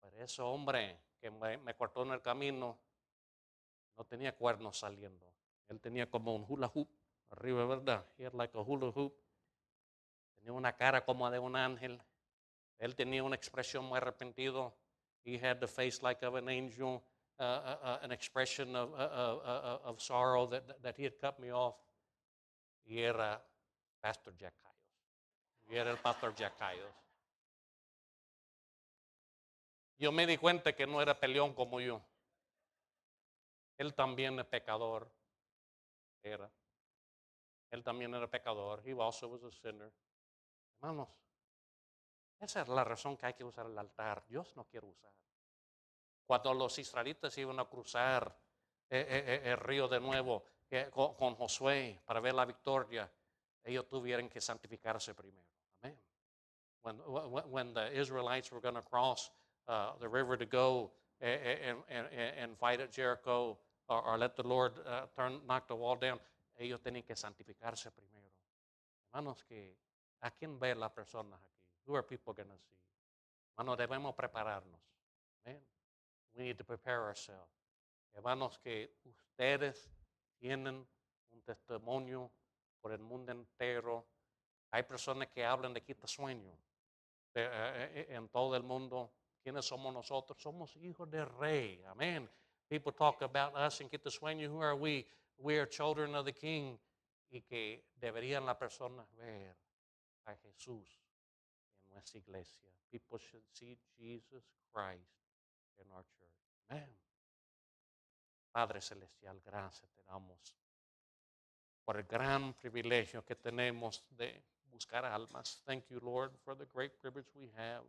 Pero 0.00 0.24
ese 0.24 0.40
hombre 0.40 0.98
que 1.20 1.30
me, 1.30 1.58
me 1.58 1.74
cortó 1.74 2.02
en 2.02 2.12
el 2.12 2.22
camino 2.22 2.78
no 3.98 4.04
tenía 4.04 4.34
cuernos 4.34 4.78
saliendo. 4.78 5.30
Él 5.68 5.78
tenía 5.80 6.10
como 6.10 6.34
un 6.34 6.46
hula 6.48 6.70
hoop 6.74 6.88
arriba, 7.30 7.66
¿verdad? 7.66 8.06
He 8.16 8.24
had 8.24 8.32
like 8.32 8.56
a 8.56 8.62
hula 8.62 8.90
hoop. 8.90 9.14
Tenía 10.34 10.52
una 10.54 10.72
cara 10.74 11.04
como 11.04 11.30
de 11.30 11.38
un 11.38 11.56
ángel. 11.56 12.00
Él 12.78 12.96
tenía 12.96 13.22
una 13.22 13.36
expresión 13.36 13.84
muy 13.84 13.98
arrepentido. 13.98 14.74
He 15.26 15.36
had 15.36 15.58
the 15.58 15.66
face 15.66 16.00
like 16.00 16.24
of 16.24 16.36
an 16.36 16.48
angel, 16.48 17.02
uh, 17.38 17.42
uh, 17.42 17.76
uh, 17.82 17.98
an 18.02 18.12
expression 18.12 18.74
of, 18.74 18.92
uh, 18.92 18.96
uh, 18.96 19.78
of 19.84 20.00
sorrow 20.00 20.46
that, 20.46 20.82
that 20.82 20.96
he 20.96 21.04
had 21.04 21.18
cut 21.20 21.38
me 21.38 21.50
off. 21.50 21.76
Y 22.86 22.98
era 22.98 23.40
Pastor 24.00 24.34
Jack 24.36 24.54
Cayos. 24.62 25.70
Y 25.70 25.76
era 25.76 25.90
el 25.90 25.98
Pastor 25.98 26.34
Jack 26.34 26.56
Cayos. 26.58 26.92
Yo 29.98 30.12
me 30.12 30.26
di 30.26 30.36
cuenta 30.36 30.74
que 30.74 30.86
no 30.86 31.00
era 31.02 31.18
peleón 31.18 31.54
como 31.54 31.80
yo. 31.80 32.00
Él 33.76 33.94
también 33.94 34.38
es 34.38 34.46
pecador. 34.46 35.10
Era. 36.22 36.50
Él 37.70 37.82
también 37.82 38.14
era 38.14 38.28
pecador. 38.28 38.82
He 38.84 38.92
also 38.92 39.28
was 39.28 39.42
a 39.44 39.50
sinner. 39.50 39.92
Hermanos, 40.80 41.08
esa 42.40 42.62
es 42.62 42.68
la 42.68 42.84
razón 42.84 43.16
que 43.16 43.26
hay 43.26 43.34
que 43.34 43.44
usar 43.44 43.66
el 43.66 43.78
altar. 43.78 44.24
Dios 44.26 44.54
no 44.56 44.64
quiere 44.64 44.86
usar. 44.86 45.12
Cuando 46.28 46.52
los 46.52 46.78
israelitas 46.78 47.38
iban 47.38 47.58
a 47.58 47.64
cruzar 47.64 48.36
eh, 48.90 49.00
eh, 49.00 49.24
eh, 49.26 49.50
el 49.50 49.56
río 49.56 49.88
de 49.88 49.98
nuevo 49.98 50.44
con, 50.92 51.34
Josué 51.34 52.02
para 52.04 52.20
ver 52.20 52.34
la 52.34 52.44
victoria, 52.44 53.10
ellos 53.64 53.88
tuvieron 53.88 54.28
que 54.28 54.38
santificarse 54.38 55.14
primero. 55.14 55.48
Amén. 55.80 55.98
When, 56.82 56.98
when, 57.50 57.72
the 57.72 57.98
Israelites 57.98 58.52
were 58.52 58.60
going 58.60 58.74
to 58.74 58.82
cross 58.82 59.30
uh, 59.68 59.92
the 60.00 60.06
river 60.06 60.36
to 60.36 60.44
go 60.44 60.92
and, 61.18 61.78
and, 61.88 62.06
and, 62.12 62.58
fight 62.58 62.80
at 62.80 62.92
Jericho 62.92 63.58
or, 63.88 64.02
or 64.02 64.18
let 64.18 64.36
the 64.36 64.46
Lord 64.46 64.74
uh, 64.86 65.06
turn, 65.16 65.40
knock 65.46 65.66
the 65.66 65.76
wall 65.76 65.96
down, 65.96 66.20
ellos 66.58 66.82
tenían 66.82 67.06
que 67.06 67.16
santificarse 67.16 67.90
primero. 67.90 68.28
Hermanos, 69.14 69.42
que 69.44 69.78
¿a 70.20 70.30
quién 70.30 70.58
ve 70.58 70.74
las 70.74 70.92
personas 70.92 71.40
aquí? 71.42 71.64
Who 71.86 71.96
are 71.96 72.02
people 72.02 72.34
going 72.34 72.50
to 72.50 72.58
see? 72.58 72.76
Hermanos, 73.56 73.78
debemos 73.78 74.14
prepararnos. 74.14 74.78
Amen. 75.46 75.77
We 76.38 76.44
need 76.44 76.58
to 76.58 76.64
prepare 76.64 77.02
ourselves. 77.02 77.50
Hermanos, 78.14 78.60
que 78.62 78.90
ustedes 79.04 79.90
tienen 80.38 80.86
un 81.32 81.42
testimonio 81.44 82.30
por 82.80 82.92
el 82.92 83.00
mundo 83.00 83.32
entero. 83.32 84.06
Hay 84.70 84.84
personas 84.84 85.26
que 85.34 85.44
hablan 85.44 85.74
de 85.74 85.82
quita 85.82 86.06
sueño 86.06 86.56
de, 87.34 87.42
eh, 87.42 87.50
eh, 87.50 88.06
en 88.10 88.28
todo 88.28 88.54
el 88.54 88.62
mundo. 88.62 89.10
¿Quiénes 89.42 89.64
somos 89.64 89.92
nosotros? 89.92 90.40
Somos 90.40 90.76
hijos 90.76 91.10
del 91.10 91.26
rey. 91.40 91.82
Amén. 91.88 92.30
People 92.68 92.92
talk 92.92 93.20
about 93.22 93.56
us 93.56 93.80
and 93.80 93.90
quita 93.90 94.08
sueño. 94.08 94.48
Who 94.48 94.62
are 94.62 94.76
we? 94.76 95.08
We 95.38 95.58
are 95.58 95.66
children 95.66 96.14
of 96.14 96.24
the 96.24 96.32
king. 96.32 96.78
Y 97.30 97.40
que 97.40 97.84
deberían 98.00 98.46
las 98.46 98.56
personas 98.56 99.08
ver 99.16 99.56
a 100.26 100.36
Jesús 100.36 100.86
en 101.82 101.94
nuestra 101.94 102.20
iglesia. 102.20 102.70
People 102.92 103.18
should 103.18 103.44
see 103.50 103.76
Jesus 103.98 104.44
Christ 104.72 105.17
in 105.80 105.90
our 105.92 106.04
church. 106.18 106.38
Amen. 106.70 106.88
Padre 108.52 108.80
Celestial, 108.80 109.40
gracias 109.44 109.90
te 109.92 110.02
damos 110.02 110.54
por 111.84 111.96
el 111.96 112.04
gran 112.04 112.54
privilegio 112.54 113.24
que 113.24 113.34
tenemos 113.34 114.04
de 114.10 114.42
buscar 114.70 115.04
almas. 115.04 115.62
Thank 115.64 115.88
you, 115.88 116.00
Lord, 116.00 116.32
for 116.44 116.54
the 116.54 116.66
great 116.66 117.00
privilege 117.00 117.28
we 117.34 117.50
have 117.56 117.84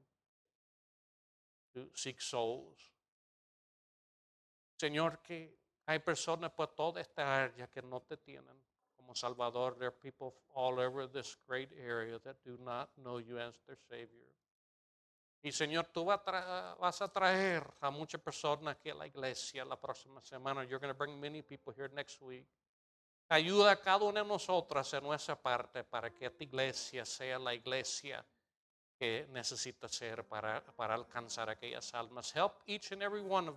to 1.74 1.90
seek 1.94 2.22
souls. 2.22 2.80
Señor, 4.80 5.22
que 5.22 5.58
hay 5.86 6.00
personas 6.00 6.52
por 6.52 6.68
toda 6.68 7.02
esta 7.02 7.44
área 7.44 7.68
que 7.68 7.82
no 7.82 8.00
te 8.02 8.16
tienen 8.16 8.56
como 8.96 9.14
Salvador. 9.14 9.76
There 9.78 9.88
are 9.88 9.92
people 9.92 10.36
all 10.54 10.80
over 10.80 11.08
this 11.08 11.36
great 11.48 11.70
area 11.78 12.20
that 12.20 12.38
do 12.46 12.58
not 12.64 12.90
know 12.96 13.18
you 13.18 13.38
as 13.38 13.60
their 13.68 13.78
Savior. 13.90 14.30
Y 15.42 15.52
Señor, 15.52 15.88
tú 15.88 16.06
va 16.06 16.22
a 16.26 16.76
vas 16.80 17.02
a 17.02 17.08
traer 17.08 17.64
a 17.80 17.90
muchas 17.90 18.20
personas 18.20 18.76
aquí 18.76 18.90
a 18.90 18.96
la 18.96 19.08
iglesia 19.08 19.64
la 19.64 19.80
próxima 19.80 20.22
semana. 20.22 20.64
You're 20.66 20.80
going 20.80 20.94
to 20.94 20.98
bring 20.98 21.20
many 21.20 21.42
people 21.42 21.74
here 21.74 21.90
next 21.94 22.22
week. 22.22 22.46
Ayuda 23.30 23.72
a 23.72 23.76
cada 23.76 24.04
uno 24.04 24.22
de 24.22 24.28
nosotros 24.28 24.94
en 24.94 25.04
nuestra 25.04 25.36
parte 25.36 25.84
para 25.84 26.10
que 26.10 26.26
esta 26.26 26.44
iglesia 26.44 27.06
sea 27.06 27.40
la 27.40 27.54
iglesia 27.54 28.26
que 29.00 29.28
necesita 29.32 29.88
ser 29.88 30.28
para, 30.28 30.62
para 30.76 30.96
alcanzar 30.96 31.50
aquellas 31.50 31.94
almas. 31.94 32.34
Help 32.36 32.64
each 32.68 32.92
and 32.92 33.02
every 33.02 33.22
one 33.22 33.48
of 33.48 33.56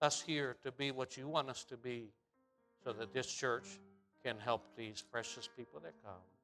us 0.00 0.20
here 0.20 0.56
to 0.62 0.72
be 0.72 0.90
what 0.90 1.16
you 1.16 1.28
want 1.28 1.48
us 1.48 1.64
to 1.64 1.76
be 1.76 2.12
so 2.82 2.92
that 2.92 3.12
this 3.12 3.26
church 3.26 3.78
can 4.24 4.38
help 4.38 4.74
these 4.74 5.02
precious 5.02 5.46
people 5.46 5.78
that 5.80 5.94
come. 6.02 6.39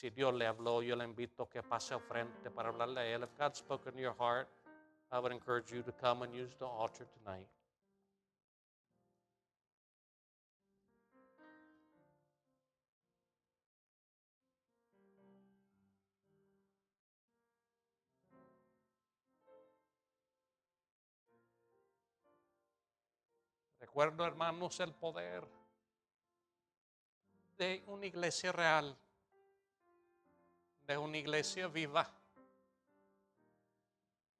Si 0.00 0.08
Dios 0.08 0.32
le 0.32 0.46
habló, 0.46 0.80
yo 0.80 0.96
le 0.96 1.04
invito 1.04 1.46
que 1.46 1.62
pase 1.62 1.92
al 1.92 2.00
frente 2.00 2.50
para 2.50 2.70
hablarle 2.70 3.00
a 3.00 3.04
él. 3.04 3.22
If 3.22 3.36
God's 3.36 3.58
spoken 3.58 3.92
to 3.92 4.00
your 4.00 4.14
heart, 4.18 4.48
I 5.12 5.18
would 5.18 5.30
encourage 5.30 5.70
you 5.70 5.82
to 5.82 5.92
come 5.92 6.22
and 6.22 6.34
use 6.34 6.56
the 6.58 6.64
altar 6.64 7.06
tonight. 7.22 7.46
Recuerdo, 23.78 24.24
hermanos, 24.24 24.80
el 24.80 24.94
poder 24.94 25.46
de 27.58 27.84
una 27.86 28.06
iglesia 28.06 28.50
real, 28.50 28.96
de 30.90 30.98
una 30.98 31.18
iglesia 31.18 31.68
viva. 31.68 32.04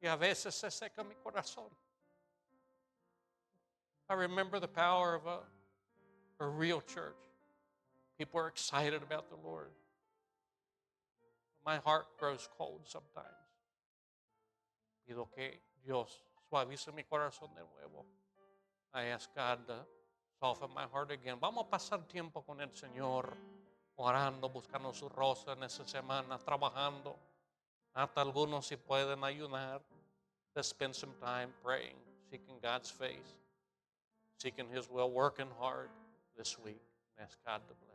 Y 0.03 0.09
a 0.09 0.17
veces 0.17 0.53
se 0.53 0.69
seca 0.69 1.05
mi 1.05 1.15
corazón. 1.15 1.71
I 4.09 4.15
remember 4.15 4.59
the 4.59 4.67
power 4.67 5.15
of 5.15 5.27
a, 5.27 5.39
a 6.41 6.49
real 6.49 6.81
church. 6.81 7.15
People 8.19 8.41
are 8.41 8.49
excited 8.49 9.01
about 9.01 9.31
the 9.31 9.37
Lord. 9.37 9.71
My 11.65 11.77
heart 11.77 12.07
grows 12.19 12.49
cold 12.59 12.81
sometimes. 12.89 13.29
Pido 15.07 15.29
que 15.33 15.61
Dios 15.85 16.21
suavice 16.49 16.93
mi 16.93 17.05
corazón 17.05 17.55
de 17.55 17.63
nuevo. 17.63 18.07
I 18.93 19.05
ask 19.05 19.33
God 19.37 19.69
to 19.69 19.87
soften 20.41 20.71
my 20.75 20.87
heart 20.93 21.13
again. 21.13 21.39
Vamos 21.41 21.67
a 21.67 21.77
pasar 21.77 22.09
tiempo 22.09 22.43
con 22.45 22.61
el 22.61 22.71
Señor, 22.71 23.37
orando, 24.01 24.49
buscando 24.49 24.93
su 24.93 25.09
rosa 25.09 25.53
en 25.53 25.63
esta 25.63 25.85
semana, 25.87 26.39
trabajando. 26.39 27.17
Hasta 27.95 28.21
algunos 28.21 28.67
si 28.67 28.77
pueden 28.77 29.23
ayudar. 29.25 29.81
Let's 30.55 30.69
spend 30.69 30.95
some 30.95 31.13
time 31.21 31.53
praying, 31.63 31.97
seeking 32.31 32.59
God's 32.61 32.91
face, 32.91 33.37
seeking 34.39 34.69
His 34.73 34.89
will, 34.89 35.11
working 35.11 35.49
hard 35.59 35.91
this 36.37 36.59
week. 36.59 36.81
And 37.17 37.27
ask 37.27 37.39
God 37.45 37.61
to 37.69 37.75
bless. 37.75 37.89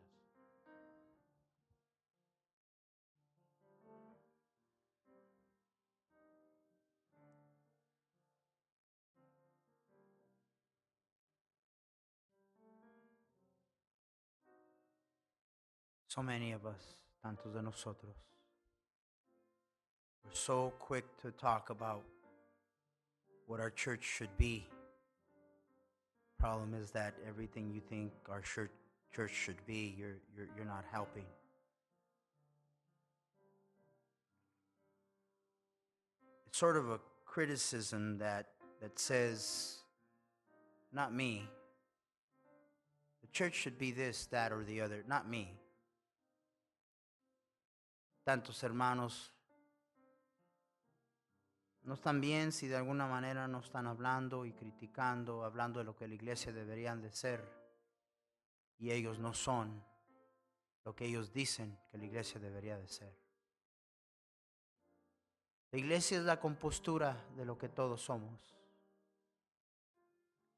So 16.16 16.24
many 16.24 16.54
of 16.54 16.66
us, 16.66 16.82
tantos 17.26 17.54
de 17.54 17.62
nosotros, 17.62 18.16
we're 20.24 20.34
so 20.34 20.72
quick 20.80 21.04
to 21.24 21.32
talk 21.32 21.70
about 21.72 22.04
what 23.48 23.60
our 23.60 23.70
church 23.70 24.06
should 24.06 24.30
be, 24.38 24.66
problem 26.40 26.74
is 26.74 26.92
that 26.92 27.16
everything 27.28 27.70
you 27.70 27.82
think 27.82 28.14
our 28.30 28.40
church, 28.40 28.72
church 29.14 29.34
should 29.34 29.58
be, 29.68 29.94
you're, 29.98 30.16
you're, 30.38 30.48
you're 30.56 30.66
not 30.66 30.86
helping. 30.90 31.26
It's 36.48 36.58
sort 36.58 36.78
of 36.78 36.92
a 36.92 37.00
criticism 37.26 38.20
that, 38.20 38.46
that 38.82 38.98
says, 39.00 39.80
not 40.94 41.14
me. 41.14 41.44
The 43.22 43.28
church 43.34 43.54
should 43.54 43.78
be 43.78 43.92
this, 43.92 44.28
that, 44.28 44.54
or 44.54 44.64
the 44.64 44.80
other, 44.80 45.04
not 45.10 45.30
me. 45.30 45.52
Tantos 48.26 48.64
hermanos 48.64 49.32
no 51.84 51.94
están 51.94 52.20
bien 52.20 52.52
si 52.52 52.68
de 52.68 52.76
alguna 52.76 53.06
manera 53.06 53.48
no 53.48 53.60
están 53.60 53.86
hablando 53.86 54.48
y 54.48 54.54
criticando, 54.54 55.46
hablando 55.46 55.80
de 55.80 55.86
lo 55.86 55.96
que 55.96 56.08
la 56.08 56.16
iglesia 56.16 56.52
deberían 56.52 57.04
de 57.04 57.12
ser. 57.12 57.48
Y 58.80 58.90
ellos 58.90 59.20
no 59.20 59.32
son 59.36 59.86
lo 60.84 60.96
que 60.96 61.06
ellos 61.06 61.32
dicen 61.32 61.78
que 61.92 62.00
la 62.00 62.06
iglesia 62.06 62.40
debería 62.40 62.80
de 62.80 62.88
ser. 62.88 63.16
La 65.70 65.78
iglesia 65.78 66.18
es 66.18 66.24
la 66.24 66.40
compostura 66.40 67.28
de 67.36 67.46
lo 67.46 67.60
que 67.60 67.70
todos 67.70 68.02
somos. 68.02 68.56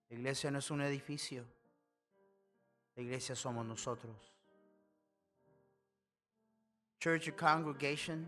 La 0.08 0.16
iglesia 0.16 0.50
no 0.52 0.60
es 0.60 0.72
un 0.72 0.84
edificio. 0.84 1.46
La 2.96 3.02
iglesia 3.02 3.36
somos 3.36 3.66
nosotros. 3.66 4.37
Church 7.00 7.30
congregation 7.38 8.28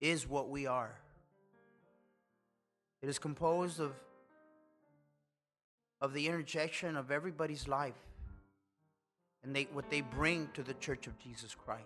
is 0.00 0.28
what 0.28 0.48
we 0.48 0.66
are. 0.66 0.94
It 3.02 3.08
is 3.08 3.18
composed 3.18 3.78
of, 3.78 3.92
of 6.00 6.12
the 6.12 6.26
interjection 6.26 6.96
of 6.96 7.10
everybody's 7.10 7.68
life 7.68 7.94
and 9.44 9.54
they, 9.54 9.68
what 9.72 9.90
they 9.90 10.00
bring 10.00 10.48
to 10.54 10.62
the 10.62 10.74
church 10.74 11.06
of 11.06 11.18
Jesus 11.18 11.54
Christ. 11.54 11.84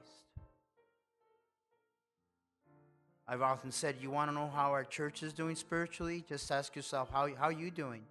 I've 3.29 3.43
often 3.43 3.71
said, 3.71 3.97
you 4.01 4.11
want 4.11 4.31
to 4.31 4.35
know 4.35 4.51
how 4.53 4.71
our 4.71 4.83
church 4.83 5.23
is 5.23 5.33
doing 5.33 5.55
spiritually? 5.55 6.25
Just 6.29 6.51
ask 6.51 6.75
yourself, 6.75 7.11
how, 7.13 7.29
how 7.37 7.45
are 7.45 7.53
you 7.53 7.71
doing? 7.71 8.03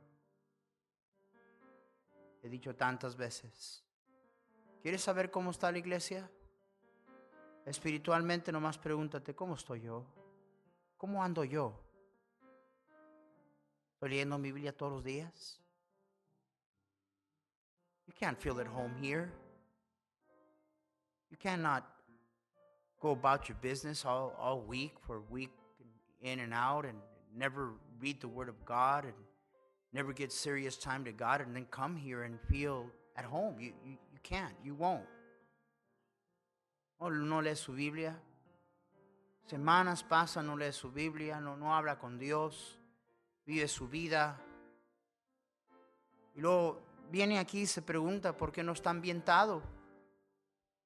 He 2.41 2.49
dicho 2.49 2.71
tantas 2.71 3.15
veces. 3.15 3.81
¿Quieres 4.81 5.01
saber 5.01 5.29
cómo 5.29 5.51
está 5.51 5.71
la 5.71 5.77
iglesia? 5.77 6.29
Espiritualmente 7.65 8.51
nomás 8.51 8.77
pregúntate, 8.77 9.35
¿cómo 9.35 9.55
estoy 9.55 9.81
yo? 9.81 10.05
¿Cómo 10.97 11.23
ando 11.23 11.43
yo? 11.43 11.73
¿Estoy 13.93 14.09
leyendo 14.09 14.37
mi 14.37 14.51
Biblia 14.51 14.75
todos 14.75 14.93
los 14.93 15.03
días? 15.03 15.59
You 18.07 18.13
can't 18.13 18.37
feel 18.39 18.59
at 18.59 18.67
home 18.67 18.95
here. 19.01 19.31
You 21.29 21.37
cannot 21.37 21.83
go 22.99 23.11
about 23.11 23.49
your 23.49 23.57
business 23.61 24.05
all, 24.05 24.33
all 24.39 24.61
week 24.61 24.93
for 25.05 25.21
week 25.29 25.51
in 26.21 26.39
and 26.39 26.53
out 26.53 26.85
and 26.85 26.97
never 27.35 27.73
read 27.99 28.19
the 28.19 28.27
Word 28.27 28.49
of 28.49 28.65
God 28.65 29.05
and 29.05 29.13
never 29.93 30.13
get 30.13 30.31
serious 30.31 30.77
time 30.77 31.03
to 31.05 31.11
God 31.11 31.41
and 31.41 31.55
then 31.55 31.65
come 31.69 31.95
here 31.95 32.23
and 32.23 32.39
feel 32.49 32.87
at 33.15 33.25
home. 33.25 33.55
You, 33.59 33.73
you, 33.85 33.97
you 34.19 34.37
can't. 34.37 34.53
You 34.63 34.75
won't. 34.75 35.05
No, 36.99 37.09
no 37.09 37.41
lee 37.41 37.55
su 37.55 37.73
Biblia. 37.73 38.15
Semanas 39.45 40.03
pasan, 40.03 40.47
no 40.47 40.55
lee 40.55 40.71
su 40.71 40.91
Biblia, 40.91 41.39
no, 41.39 41.55
no 41.55 41.73
habla 41.73 41.97
con 41.97 42.19
Dios, 42.19 42.77
vive 43.45 43.67
su 43.67 43.87
vida. 43.87 44.37
Y 46.35 46.41
luego 46.41 46.81
viene 47.09 47.39
aquí 47.39 47.61
y 47.61 47.65
se 47.65 47.81
pregunta 47.81 48.37
por 48.37 48.51
qué 48.51 48.63
no 48.63 48.73
está 48.73 48.91
ambientado, 48.91 49.63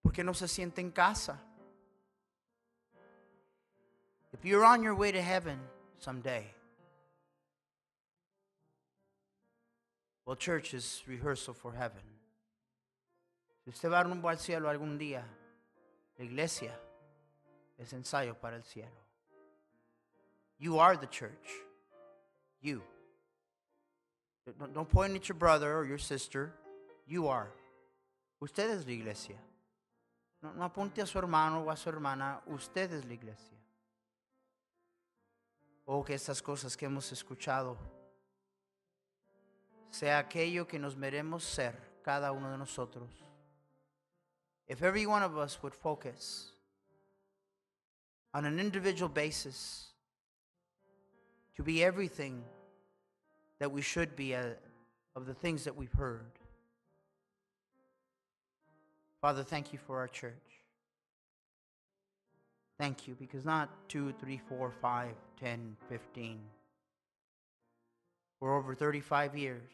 por 0.01 0.13
qué 0.13 0.23
no 0.23 0.33
se 0.33 0.47
siente 0.47 0.79
en 0.79 0.91
casa. 0.91 1.41
If 4.31 4.45
you're 4.45 4.65
on 4.65 4.81
your 4.81 4.95
way 4.95 5.11
to 5.11 5.21
heaven 5.21 5.59
someday, 5.99 6.53
well, 10.25 10.37
church 10.37 10.73
is 10.73 11.03
rehearsal 11.05 11.53
for 11.53 11.73
heaven. 11.73 12.12
Si 13.63 13.69
usted 13.69 13.89
va 13.89 14.03
rumbo 14.03 14.27
al 14.29 14.39
cielo 14.39 14.69
algún 14.69 14.97
día, 14.97 15.25
la 16.17 16.25
iglesia 16.25 16.77
es 17.77 17.93
ensayo 17.93 18.35
para 18.39 18.57
el 18.57 18.63
cielo. 18.63 19.03
You 20.57 20.79
are 20.79 20.97
the 20.97 21.07
church. 21.07 21.49
You. 22.61 22.81
Don't- 24.45 24.89
point 24.89 25.15
at 25.15 25.23
your 25.27 25.37
brother 25.37 25.73
or 25.77 25.85
your 25.85 25.99
sister. 25.99 26.53
You 27.05 27.29
are. 27.29 27.51
Usted 28.39 28.69
es 28.69 28.85
la 28.85 28.91
iglesia. 28.91 29.37
No, 30.41 30.53
no 30.53 30.65
apunte 30.65 31.01
a 31.01 31.05
su 31.05 31.17
hermano 31.17 31.63
o 31.63 31.69
a 31.71 31.77
su 31.77 31.89
hermana. 31.89 32.41
Usted 32.47 32.91
es 32.91 33.05
la 33.05 33.13
iglesia. 33.13 33.57
Oh, 35.85 36.03
que 36.03 36.13
estas 36.13 36.41
cosas 36.41 36.75
que 36.75 36.85
hemos 36.85 37.11
escuchado 37.11 37.77
sea 39.89 40.17
aquello 40.17 40.67
que 40.67 40.79
nos 40.79 40.95
meremos 40.95 41.43
ser 41.43 42.01
cada 42.01 42.31
uno 42.31 42.49
de 42.51 42.57
nosotros. 42.57 43.23
If 44.73 44.81
every 44.81 45.05
one 45.05 45.21
of 45.21 45.37
us 45.37 45.61
would 45.61 45.75
focus 45.75 46.49
on 48.33 48.43
an 48.43 48.59
individual 48.59 49.07
basis 49.07 49.85
to 51.55 51.61
be 51.61 51.83
everything 51.83 52.43
that 53.59 53.71
we 53.71 53.83
should 53.83 54.15
be 54.15 54.33
uh, 54.33 54.45
of 55.15 55.27
the 55.27 55.35
things 55.35 55.63
that 55.65 55.77
we've 55.77 55.93
heard. 55.93 56.25
Father, 59.21 59.43
thank 59.43 59.73
you 59.73 59.77
for 59.77 59.99
our 59.99 60.07
church. 60.07 60.33
Thank 62.79 63.07
you 63.07 63.15
because 63.19 63.45
not 63.45 63.69
two, 63.87 64.11
three, 64.19 64.41
four, 64.49 64.73
five, 64.81 65.13
ten, 65.39 65.77
fifteen. 65.87 66.39
For 68.39 68.57
over 68.57 68.73
35 68.73 69.37
years, 69.37 69.69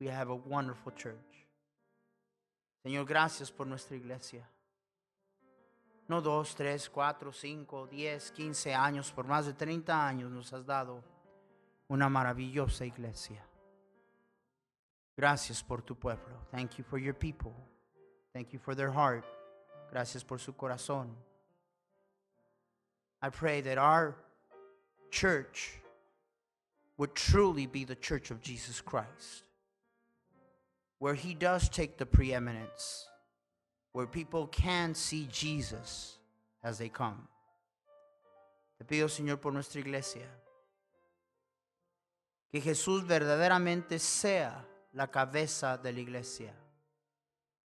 we 0.00 0.06
have 0.06 0.30
a 0.30 0.34
wonderful 0.34 0.92
church. 0.92 1.35
Señor, 2.86 3.04
gracias 3.04 3.50
por 3.50 3.66
nuestra 3.66 3.96
iglesia. 3.96 4.48
No 6.06 6.20
dos, 6.20 6.54
tres, 6.54 6.88
cuatro, 6.88 7.32
cinco, 7.32 7.84
diez, 7.88 8.30
quince 8.30 8.72
años, 8.72 9.10
por 9.10 9.26
más 9.26 9.44
de 9.44 9.54
30 9.54 10.06
años 10.06 10.30
nos 10.30 10.52
has 10.52 10.64
dado 10.64 11.02
una 11.88 12.08
maravillosa 12.08 12.86
iglesia. 12.86 13.44
Gracias 15.16 15.64
por 15.64 15.82
tu 15.82 15.96
pueblo. 15.96 16.46
Thank 16.52 16.76
you 16.76 16.84
for 16.84 17.00
your 17.00 17.12
people. 17.12 17.50
Thank 18.32 18.52
you 18.52 18.60
for 18.60 18.76
their 18.76 18.92
heart. 18.92 19.24
Gracias 19.90 20.22
por 20.22 20.38
su 20.38 20.52
corazón. 20.52 21.08
I 23.20 23.30
pray 23.30 23.62
that 23.62 23.78
our 23.78 24.14
church 25.10 25.82
would 26.98 27.16
truly 27.16 27.66
be 27.66 27.84
the 27.84 27.96
church 27.96 28.30
of 28.30 28.40
Jesus 28.40 28.80
Christ 28.80 29.45
where 30.98 31.14
he 31.14 31.34
does 31.34 31.68
take 31.68 31.96
the 31.98 32.06
preeminence, 32.06 33.06
where 33.92 34.06
people 34.06 34.46
can 34.46 34.94
see 34.94 35.28
Jesus 35.30 36.18
as 36.62 36.78
they 36.78 36.88
come. 36.88 37.28
Te 38.78 38.84
pido, 38.84 39.08
Señor, 39.08 39.40
por 39.40 39.52
nuestra 39.52 39.80
iglesia, 39.80 40.26
que 42.50 42.60
Jesús 42.60 43.06
verdaderamente 43.06 43.98
sea 43.98 44.64
la 44.92 45.10
cabeza 45.10 45.78
de 45.78 45.92
la 45.92 46.00
iglesia, 46.00 46.54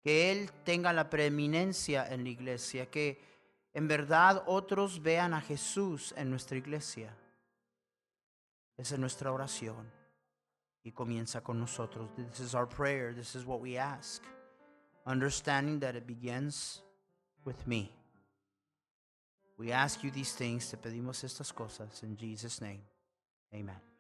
que 0.03 0.31
Él 0.31 0.51
tenga 0.65 0.93
la 0.93 1.09
preeminencia 1.11 2.07
en 2.09 2.25
la 2.25 2.31
iglesia, 2.31 2.91
que 2.91 3.21
en 3.73 3.89
verdad 3.89 4.43
otros 4.47 5.03
vean 5.03 5.35
a 5.35 5.41
Jesús 5.41 6.15
en 6.17 6.31
nuestra 6.31 6.57
iglesia. 6.57 7.17
Esa 8.77 8.95
es 8.95 9.01
nuestra 9.01 9.33
oración 9.33 9.91
y 10.87 10.92
comienza 10.92 11.42
con 11.42 11.59
nosotros. 11.59 12.09
This 12.16 12.38
is 12.38 12.55
our 12.55 12.66
prayer. 12.66 13.12
This 13.12 13.35
is 13.35 13.44
what 13.44 13.61
we 13.61 13.77
ask. 13.77 14.22
Understanding 15.05 15.81
that 15.81 15.96
it 15.96 16.07
begins 16.07 16.80
with 17.45 17.66
me. 17.66 17.91
We 19.59 19.72
ask 19.72 20.05
you 20.05 20.12
these 20.12 20.32
things. 20.32 20.70
Te 20.70 20.76
pedimos 20.76 21.24
estas 21.24 21.53
cosas 21.53 22.05
in 22.05 22.16
Jesus' 22.16 22.61
name. 22.61 22.82
Amen. 23.53 23.95